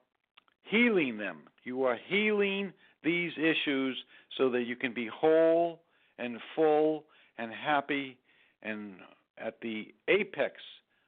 [0.64, 1.43] healing them.
[1.64, 3.95] You are healing these issues
[4.36, 5.82] so that you can be whole
[6.20, 7.05] and full
[7.38, 8.18] and happy
[8.63, 8.95] and
[9.38, 10.55] at the apex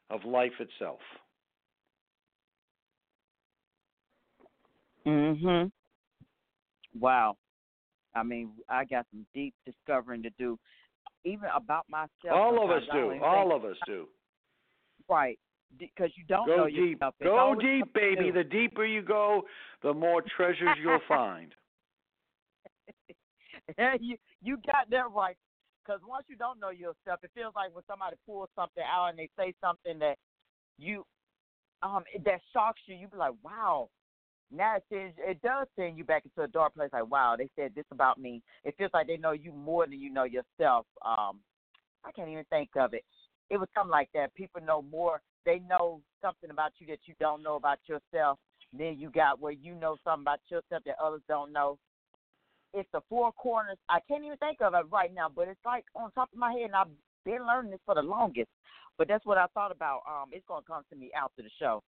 [0.09, 0.99] of life itself.
[5.05, 5.71] Mhm.
[6.99, 7.37] Wow.
[8.15, 10.59] I mean, I got some deep discovering to do,
[11.23, 12.31] even about myself.
[12.31, 13.19] All of us do.
[13.23, 14.07] All of us do.
[15.07, 15.39] Right,
[15.77, 16.75] because you don't go know deep.
[16.75, 17.15] yourself.
[17.19, 18.31] It's go deep, baby.
[18.31, 19.47] The deeper you go,
[19.81, 21.53] the more treasures you'll find.
[23.99, 25.37] you you got that right.
[25.83, 29.17] Because once you don't know yourself, it feels like when somebody pulls something out and
[29.17, 30.17] they say something that
[30.77, 31.03] you
[31.81, 33.89] um that shocks you, you be like, wow.
[34.51, 36.89] Now it sends, it does send you back into a dark place.
[36.91, 38.41] Like, wow, they said this about me.
[38.63, 40.85] It feels like they know you more than you know yourself.
[41.05, 41.39] Um,
[42.03, 43.03] I can't even think of it.
[43.49, 44.33] It was something like that.
[44.33, 45.21] People know more.
[45.45, 48.39] They know something about you that you don't know about yourself.
[48.73, 51.77] Then you got where you know something about yourself that others don't know
[52.73, 53.77] it's the four corners.
[53.89, 56.51] I can't even think of it right now, but it's like on top of my
[56.51, 56.87] head, and I've
[57.25, 58.49] been learning this for the longest.
[58.97, 60.01] But that's what I thought about.
[60.07, 61.81] Um, it's gonna come to me after the show.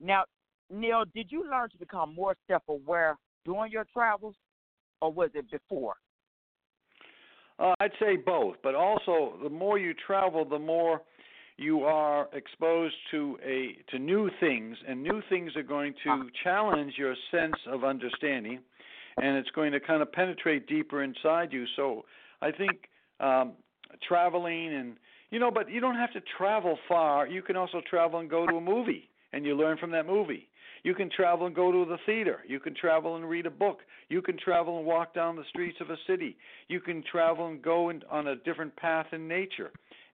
[0.00, 0.24] Now,
[0.70, 4.34] Neal, did you learn to become more self-aware during your travels,
[5.00, 5.94] or was it before?
[7.58, 11.02] Uh, I'd say both, but also the more you travel, the more
[11.58, 16.94] you are exposed to a to new things, and new things are going to challenge
[16.96, 18.60] your sense of understanding,
[19.18, 21.64] and it's going to kind of penetrate deeper inside you.
[21.76, 22.04] So
[22.40, 22.88] I think
[23.20, 23.52] um,
[24.06, 24.96] traveling and
[25.30, 27.26] you know, but you don't have to travel far.
[27.26, 30.46] You can also travel and go to a movie, and you learn from that movie.
[30.82, 32.40] You can travel and go to the theater.
[32.46, 33.78] You can travel and read a book.
[34.10, 36.36] You can travel and walk down the streets of a city.
[36.68, 39.70] You can travel and go in, on a different path in nature.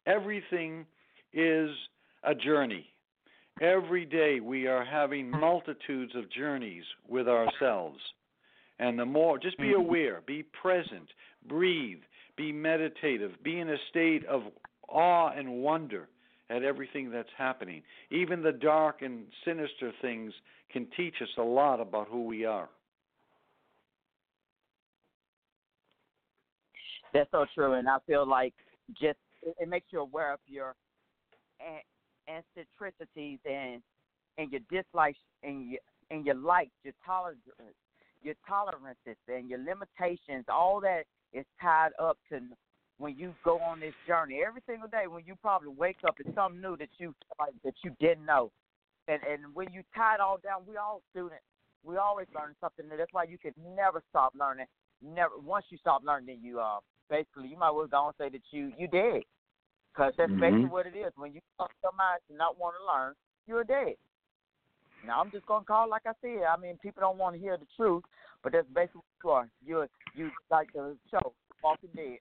[0.07, 0.86] Everything
[1.32, 1.70] is
[2.22, 2.86] a journey.
[3.61, 7.99] Every day we are having multitudes of journeys with ourselves.
[8.79, 9.81] And the more, just be mm-hmm.
[9.81, 11.09] aware, be present,
[11.49, 11.99] breathe,
[12.37, 14.43] be meditative, be in a state of
[14.89, 16.09] awe and wonder
[16.51, 17.83] at everything that's happening.
[18.11, 20.33] Even the dark and sinister things
[20.72, 22.68] can teach us a lot about who we are.
[27.12, 28.55] That's so true, and I feel like
[28.91, 30.74] just it makes you aware of your
[32.29, 33.83] eccentricities and
[34.37, 37.41] and your dislikes and your and your likes, your tolerance,
[38.23, 40.45] your tolerances and your limitations.
[40.49, 42.41] All that is tied up to
[42.99, 45.07] when you go on this journey every single day.
[45.07, 48.51] When you probably wake up, it's something new that you like, that you didn't know.
[49.07, 51.43] And and when you tie it all down, we all students.
[51.85, 52.97] We always learn something new.
[52.97, 54.66] That's why you can never stop learning.
[55.03, 55.39] Never.
[55.39, 58.43] Once you stop learning, then you uh basically you might well go and say that
[58.51, 59.23] you you did.
[59.95, 60.41] Because that's mm-hmm.
[60.41, 61.12] basically what it is.
[61.16, 63.14] When you stop your mind to not want to learn,
[63.47, 63.95] you're dead.
[65.07, 66.44] Now I'm just gonna call like I said.
[66.49, 68.05] I mean, people don't want to hear the truth,
[68.42, 69.49] but that's basically what you are.
[69.64, 71.32] You're you like the show,
[71.62, 72.18] Walking Dead.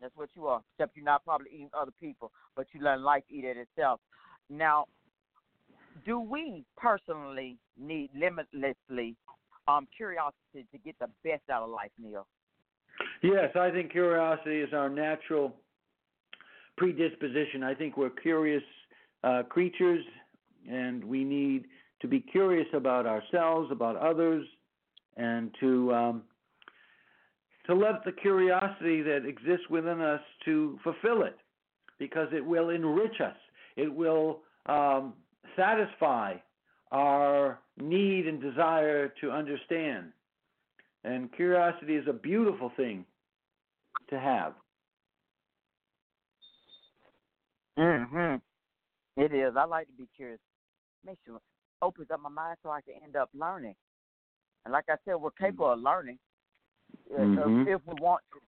[0.00, 0.62] That's what you are.
[0.74, 4.00] Except you're not probably eating other people, but you learn life eat it itself.
[4.50, 4.86] Now,
[6.04, 9.16] do we personally need limitlessly
[9.68, 12.26] um, curiosity to get the best out of life, Neal?
[13.22, 15.54] Yes, I think curiosity is our natural
[16.76, 17.62] predisposition.
[17.62, 18.62] I think we're curious
[19.24, 20.04] uh, creatures,
[20.70, 21.66] and we need
[22.00, 24.46] to be curious about ourselves, about others,
[25.16, 26.22] and to um,
[27.66, 31.36] to let the curiosity that exists within us to fulfill it,
[31.98, 33.36] because it will enrich us.
[33.76, 35.14] It will um,
[35.56, 36.34] satisfy
[36.92, 40.12] our need and desire to understand.
[41.04, 43.04] And curiosity is a beautiful thing
[44.10, 44.54] to have.
[47.78, 48.40] Mhm.
[49.26, 49.54] It is.
[49.56, 50.38] I like to be curious.
[51.04, 51.40] Makes sure
[51.82, 53.74] opens up my mind so I can end up learning.
[54.64, 56.18] And like I said, we're capable of learning
[57.12, 57.68] mm-hmm.
[57.68, 58.40] if, we want to.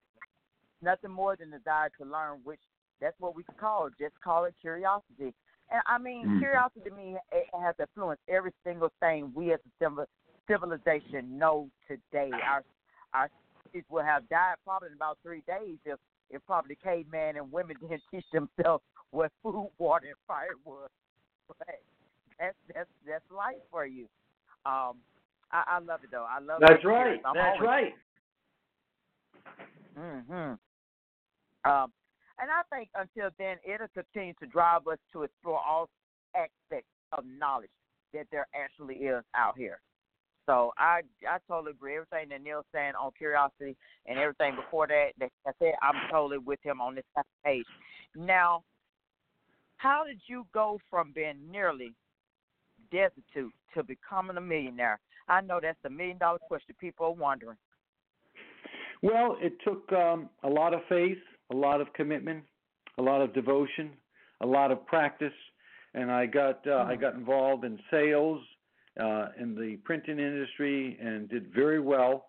[0.80, 2.60] Nothing more than the desire to learn, which
[3.00, 3.94] that's what we call it.
[3.98, 5.34] Just call it curiosity.
[5.70, 6.38] And I mean, mm-hmm.
[6.38, 10.04] curiosity to me it has influenced every single thing we as a civil
[10.48, 12.30] civilization know today.
[12.48, 12.64] Our
[13.12, 13.28] our
[13.66, 15.98] cities will have died probably in about three days if
[16.30, 20.88] if probably caveman and women didn't teach themselves what food, water, and fire was.
[21.48, 21.66] But
[22.38, 24.06] that's that's that's life for you.
[24.66, 24.98] Um,
[25.50, 26.26] I, I love it though.
[26.28, 26.60] I love.
[26.60, 27.20] That's right.
[27.22, 27.94] That's always, right.
[29.98, 30.58] Mhm.
[31.64, 31.92] Um,
[32.40, 35.88] and I think until then, it'll continue to drive us to explore all
[36.36, 37.70] aspects of knowledge
[38.14, 39.80] that there actually is out here.
[40.48, 41.96] So I I totally agree.
[41.96, 43.76] Everything that Neal's saying on curiosity
[44.06, 47.04] and everything before that, that I said, I'm totally with him on this
[47.44, 47.66] page.
[48.16, 48.62] Now,
[49.76, 51.92] how did you go from being nearly
[52.90, 55.00] destitute to becoming a millionaire?
[55.28, 57.58] I know that's the million dollar question people are wondering.
[59.02, 61.18] Well, it took um, a lot of faith,
[61.52, 62.42] a lot of commitment,
[62.96, 63.90] a lot of devotion,
[64.40, 65.32] a lot of practice,
[65.92, 67.00] and I got uh, I hmm.
[67.02, 68.40] got involved in sales
[68.98, 72.26] uh, in the printing industry and did very well.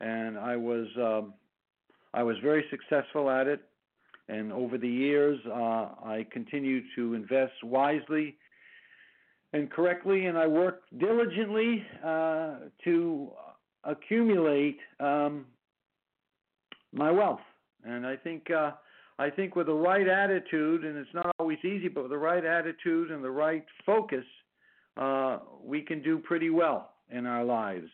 [0.00, 1.34] And I was um,
[2.12, 3.60] I was very successful at it.
[4.28, 5.50] And over the years, uh,
[6.02, 8.36] I continued to invest wisely
[9.52, 13.30] and correctly, and I worked diligently uh, to
[13.84, 15.46] accumulate um,
[16.92, 17.40] my wealth.
[17.84, 18.72] And I think uh,
[19.18, 22.44] I think with the right attitude, and it's not always easy, but with the right
[22.44, 24.24] attitude and the right focus,
[24.96, 27.88] uh, we can do pretty well in our lives.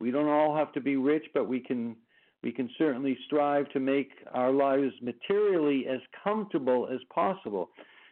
[0.00, 1.96] We don't all have to be rich, but we can
[2.42, 7.70] we can certainly strive to make our lives materially as comfortable as possible,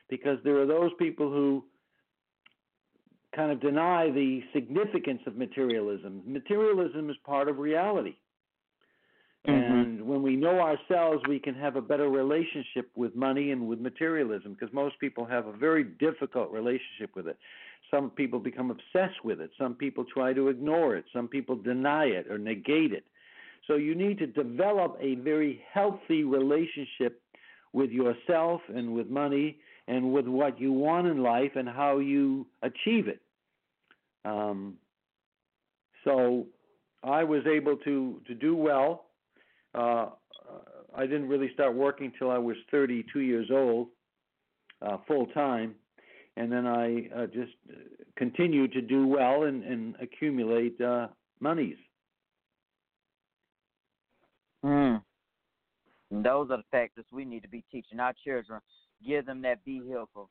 [0.09, 1.65] because there are those people who
[3.37, 6.23] kind of deny the significance of materialism.
[6.27, 8.17] Materialism is part of reality.
[9.47, 9.73] Mm-hmm.
[9.73, 13.79] And when we know ourselves, we can have a better relationship with money and with
[13.79, 17.37] materialism because most people have a very difficult relationship with it.
[17.91, 19.51] Some people become obsessed with it.
[19.59, 21.05] Some people try to ignore it.
[21.13, 23.05] Some people deny it or negate it.
[23.67, 27.23] So you need to develop a very healthy relationship
[27.73, 29.59] with yourself and with money
[29.89, 33.21] and with what you want in life and how you achieve it.
[34.25, 34.75] Um,
[36.05, 36.47] so
[37.03, 39.07] I was able to to do well.
[39.75, 40.11] Uh,
[40.97, 43.89] I didn't really start working till I was 32 years old,
[44.81, 45.75] uh, full time,
[46.37, 47.53] and then I uh, just
[48.17, 51.09] continued to do well and, and accumulate uh,
[51.41, 51.77] monies.
[54.65, 55.03] Mm.
[56.11, 58.61] And those are the factors we need to be teaching our children.
[59.07, 60.31] Give them that vehicle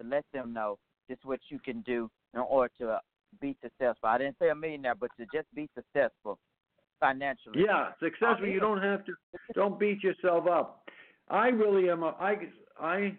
[0.00, 0.78] to let them know
[1.08, 2.98] this is what you can do in order to
[3.40, 4.08] be successful.
[4.08, 6.38] I didn't say a millionaire, but to just be successful
[7.00, 7.64] financially.
[7.66, 8.46] Yeah, successful.
[8.46, 9.12] You don't have to.
[9.54, 10.88] Don't beat yourself up.
[11.28, 12.02] I really am.
[12.02, 12.36] A, I
[12.80, 13.16] I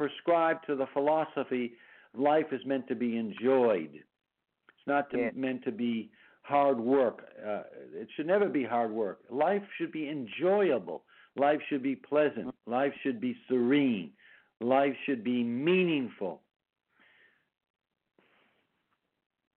[0.00, 1.74] prescribe to the philosophy
[2.14, 3.90] life is meant to be enjoyed.
[3.94, 5.30] It's not to, Yeah.
[5.34, 7.30] meant to be hard work.
[7.38, 9.20] Uh, it should never be hard work.
[9.28, 11.04] Life should be enjoyable.
[11.36, 12.54] Life should be pleasant.
[12.64, 14.16] Life should be serene.
[14.60, 16.40] Life should be meaningful.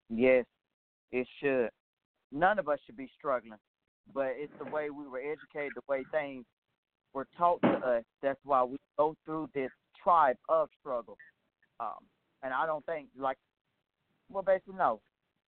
[0.10, 0.46] Yes,
[1.14, 1.70] it should.
[2.34, 3.60] None of us should be struggling,
[4.14, 6.46] but it's the way we were educated, the way things
[7.14, 8.04] were taught to us.
[8.22, 9.72] That's why we go through this
[10.04, 11.18] tribe of struggle.
[11.80, 12.06] Um,
[12.44, 13.38] and I don't think, like,
[14.30, 15.00] well, basically, no.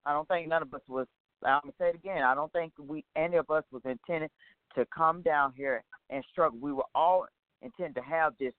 [0.06, 1.08] I don't think none of us was.
[1.44, 2.24] I'm gonna say it again.
[2.24, 4.32] I don't think we any of us was intended
[4.76, 6.58] to come down here and struggle.
[6.60, 7.26] We were all
[7.62, 8.54] intended to have this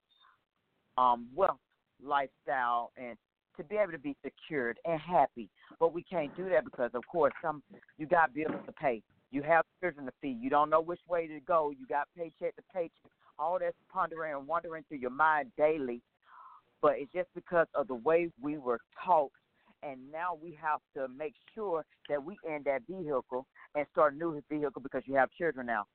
[0.97, 1.59] um wealth
[2.03, 3.17] lifestyle and
[3.57, 5.49] to be able to be secured and happy.
[5.79, 7.63] But we can't do that because of course some
[7.97, 9.01] you got bills to pay.
[9.31, 10.37] You have children to feed.
[10.41, 11.71] You don't know which way to go.
[11.77, 13.11] You got paycheck to paycheck.
[13.39, 16.01] All that's pondering and wandering through your mind daily.
[16.81, 19.31] But it's just because of the way we were taught
[19.83, 24.17] and now we have to make sure that we end that vehicle and start a
[24.17, 25.85] new vehicle because you have children now.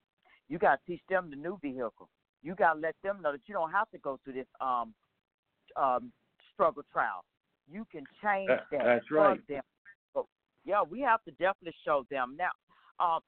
[0.49, 2.09] You got to teach them the new vehicle.
[2.43, 4.95] You got to let them know that you don't have to go through this um
[5.76, 6.12] um
[6.53, 7.24] struggle trial.
[7.70, 8.84] You can change That- that.
[8.84, 9.47] that's right.
[9.49, 9.62] Them.
[10.14, 10.26] So,
[10.64, 12.51] yeah, we have to definitely show them now.
[13.05, 13.20] Um,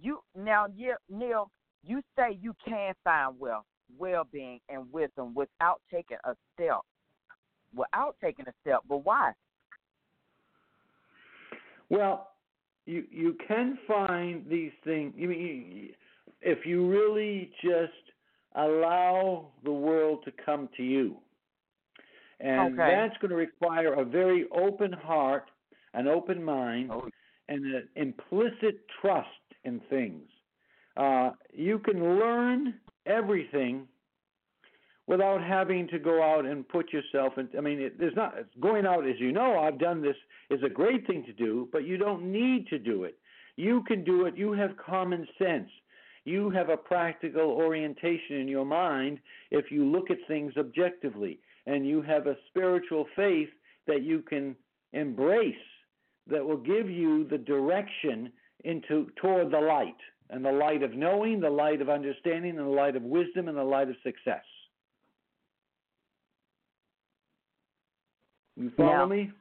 [0.00, 1.50] you now, yeah, Neal,
[1.84, 3.64] you say you can find wealth,
[3.98, 6.80] well-being, and wisdom without taking a step.
[7.74, 9.32] Without taking a step, but why?
[11.88, 12.30] Well,
[12.86, 15.14] you you can find these things.
[15.16, 15.90] You mean
[16.40, 17.92] if you really just
[18.54, 21.16] allow the world to come to you,
[22.40, 22.90] and Okay.
[22.90, 25.50] that's going to require a very open heart,
[25.94, 27.08] an open mind, Oh.
[27.48, 29.28] and an implicit trust
[29.64, 30.28] in things.
[30.96, 32.74] Uh, you can learn
[33.06, 33.86] everything
[35.06, 37.48] without having to go out and put yourself in.
[37.56, 39.58] I mean, it, there's not going out as you know.
[39.58, 40.16] I've done this
[40.50, 43.18] is a great thing to do, but you don't need to do it.
[43.56, 44.36] You can do it.
[44.36, 45.68] You have common sense.
[46.24, 49.18] You have a practical orientation in your mind
[49.50, 53.48] if you look at things objectively, and you have a spiritual faith
[53.86, 54.54] that you can
[54.92, 55.54] embrace
[56.28, 58.30] that will give you the direction
[58.64, 59.96] into toward the light
[60.30, 63.56] and the light of knowing, the light of understanding, and the light of wisdom, and
[63.56, 64.44] the light of success.
[68.56, 69.32] You follow Now- me?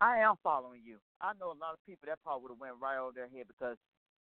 [0.00, 0.98] I am following you.
[1.20, 3.46] I know a lot of people that probably would have went right over their head
[3.48, 3.78] because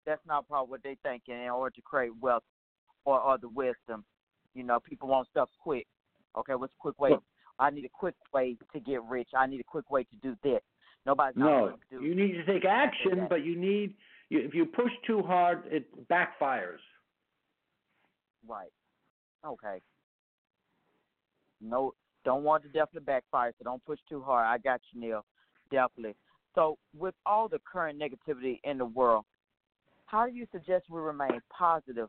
[0.07, 2.45] that's not probably what they thinking in order to create wealth
[3.05, 4.05] or, or the wisdom.
[4.55, 5.87] You know, people want stuff quick.
[6.37, 7.11] Okay, what's a quick way?
[7.11, 7.25] Well-
[7.61, 9.31] I need a quick way to get rich.
[9.35, 10.63] I need a quick way to do this.
[11.05, 13.97] Nobody's No, willing to do you need to take action, but you need
[14.31, 16.79] if you push too hard, it backfires.
[18.47, 18.73] Right.
[19.45, 19.81] Okay.
[21.61, 24.47] No, don't want to definitely backfire, so don't push too hard.
[24.47, 25.25] I got you, Neal.
[25.71, 26.15] Definitely.
[26.55, 29.25] So, with all the current negativity in the world,
[30.07, 32.09] how do you suggest we remain positive?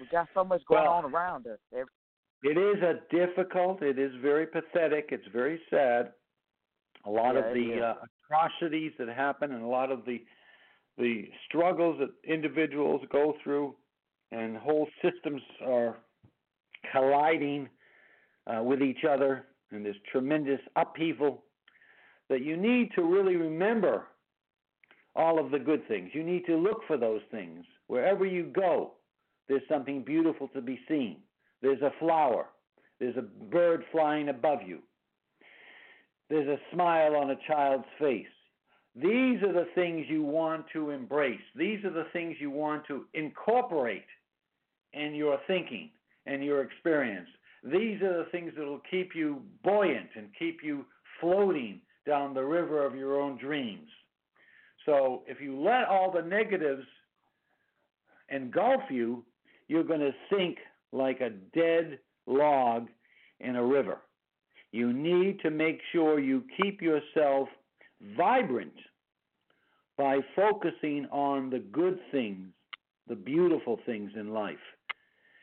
[0.00, 1.58] We got so much going Well- on around us.
[2.42, 3.82] It is a difficult.
[3.82, 5.08] It is very pathetic.
[5.10, 6.12] It's very sad.
[7.04, 7.94] A lot Yeah, of the uh,
[8.26, 10.22] atrocities that happen, and a lot of the
[10.98, 13.74] the struggles that individuals go through,
[14.32, 15.98] and whole systems are
[16.90, 17.68] colliding
[18.46, 21.42] uh, with each other, and this tremendous upheaval.
[22.28, 24.06] That you need to really remember
[25.14, 26.10] all of the good things.
[26.12, 28.92] You need to look for those things wherever you go.
[29.48, 31.18] There's something beautiful to be seen.
[31.62, 32.46] There's a flower.
[32.98, 34.80] There's a bird flying above you.
[36.28, 38.26] There's a smile on a child's face.
[38.94, 41.40] These are the things you want to embrace.
[41.54, 44.06] These are the things you want to incorporate
[44.92, 45.90] in your thinking
[46.24, 47.28] and your experience.
[47.62, 50.86] These are the things that will keep you buoyant and keep you
[51.20, 53.88] floating down the river of your own dreams.
[54.86, 56.86] So if you let all the negatives
[58.30, 59.24] engulf you,
[59.68, 60.58] you're going to sink
[60.92, 62.86] like a dead log
[63.40, 63.98] in a river.
[64.76, 67.48] You need to make sure you keep yourself
[68.14, 68.74] vibrant
[69.96, 72.48] by focusing on the good things,
[73.08, 74.66] the beautiful things in life.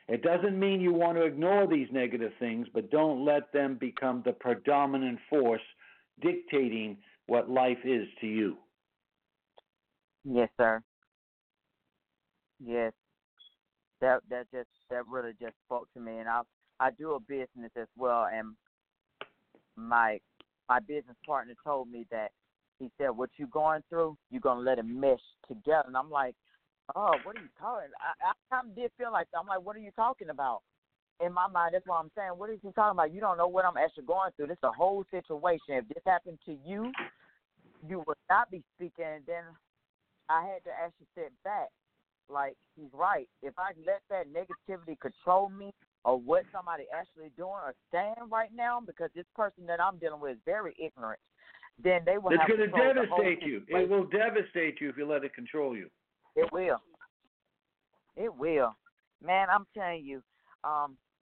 [0.06, 4.22] It doesn't mean you want to ignore these negative things, but don't let them become
[4.24, 5.66] the predominant force
[6.22, 8.56] dictating what life is to you.
[10.24, 10.80] Yes, sir.
[12.64, 12.92] Yes.
[14.00, 16.42] That that just that really just spoke to me and I
[16.78, 18.54] I do a business as well and
[19.76, 20.18] my
[20.68, 22.30] my business partner told me that
[22.78, 25.18] he said what you're going through, you're gonna let it mesh
[25.48, 26.34] together and I'm like,
[26.94, 27.88] Oh, what are you talking?
[27.96, 30.60] I, I kind of did feel like I'm like, what are you talking about?
[31.24, 32.32] In my mind, that's what I'm saying.
[32.36, 33.14] What is he talking about?
[33.14, 34.48] You don't know what I'm actually going through.
[34.48, 35.80] This is a whole situation.
[35.80, 36.92] If this happened to you,
[37.88, 39.06] you would not be speaking.
[39.06, 39.44] And then
[40.28, 41.68] I had to actually sit back.
[42.28, 43.28] Like he's right.
[43.42, 45.72] If I let that negativity control me
[46.04, 50.20] or what somebody actually doing or saying right now, because this person that I'm dealing
[50.20, 51.20] with is very ignorant,
[51.82, 52.32] then they will.
[52.32, 53.62] It's going to devastate you.
[53.68, 55.88] It will devastate you if you let it control you.
[56.36, 56.80] It will.
[58.16, 58.74] It will.
[59.24, 60.22] Man, I'm telling you,
[60.62, 60.96] um,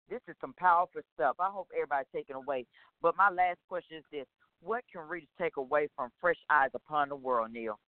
[0.09, 1.35] this is some powerful stuff.
[1.39, 2.65] I hope everybody's taking away.
[3.01, 4.25] But my last question is this
[4.61, 7.79] what can readers take away from fresh eyes upon the world, Neal?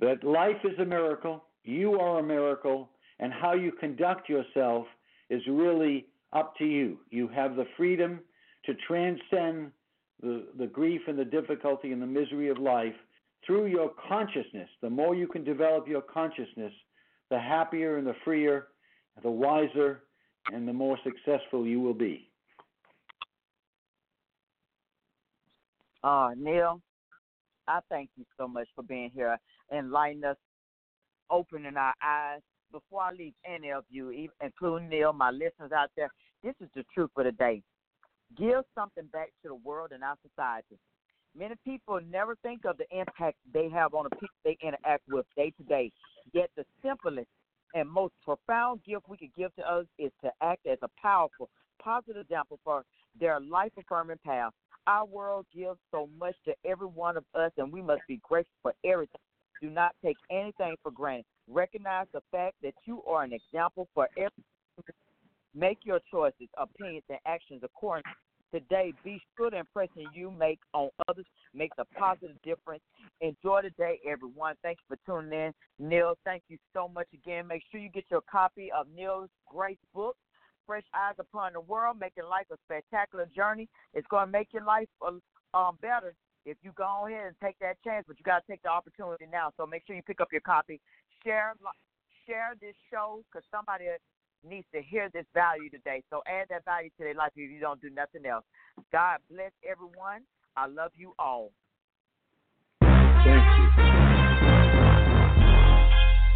[0.00, 2.88] That life is a miracle, you are a miracle,
[3.20, 4.86] and how you conduct yourself
[5.28, 6.98] is really up to you.
[7.10, 8.20] You have the freedom
[8.64, 9.70] to transcend
[10.22, 12.94] the, the grief and the difficulty and the misery of life
[13.46, 14.68] through your consciousness.
[14.82, 16.72] The more you can develop your consciousness,
[17.30, 18.68] the happier and the freer,
[19.22, 20.02] the wiser,
[20.52, 22.28] and the more successful you will be.
[26.02, 26.80] Uh, Neal,
[27.68, 29.36] I thank you so much for being here,
[29.72, 30.36] enlightening us,
[31.30, 32.40] opening our eyes.
[32.72, 36.10] Before I leave any of you, including Neal, my listeners out there,
[36.42, 37.62] this is the truth for the day.
[38.38, 40.78] Give something back to the world and our society.
[41.36, 45.26] Many people never think of the impact they have on the people they interact with
[45.36, 45.92] day to day.
[46.32, 47.28] Yet the simplest
[47.74, 51.48] and most profound gift we can give to others is to act as a powerful,
[51.82, 52.84] positive example for
[53.18, 54.52] their life affirming path.
[54.86, 58.54] Our world gives so much to every one of us, and we must be grateful
[58.62, 59.20] for everything.
[59.60, 61.26] Do not take anything for granted.
[61.50, 64.30] Recognize the fact that you are an example for everyone.
[65.54, 68.04] Make your choices, opinions, and actions according
[68.52, 68.92] today.
[69.04, 72.82] Be sure the impression you make on others makes a positive difference.
[73.20, 74.54] Enjoy the day, everyone.
[74.62, 75.52] Thank you for tuning in.
[75.78, 77.46] Neal, thank you so much again.
[77.46, 80.16] Make sure you get your copy of Neal's great book,
[80.66, 83.68] Fresh Eyes Upon the World, Making Life a Spectacular Journey.
[83.94, 86.14] It's going to make your life uh, um, better
[86.46, 89.26] if you go ahead and take that chance, but you got to take the opportunity
[89.30, 89.52] now.
[89.56, 90.80] So make sure you pick up your copy.
[91.24, 91.54] Share
[92.26, 93.86] share this show because somebody
[94.48, 96.02] needs to hear this value today.
[96.10, 98.44] So add that value to their life if you don't do nothing else.
[98.92, 100.22] God bless everyone.
[100.56, 101.52] I love you all.
[102.82, 103.70] Thank you.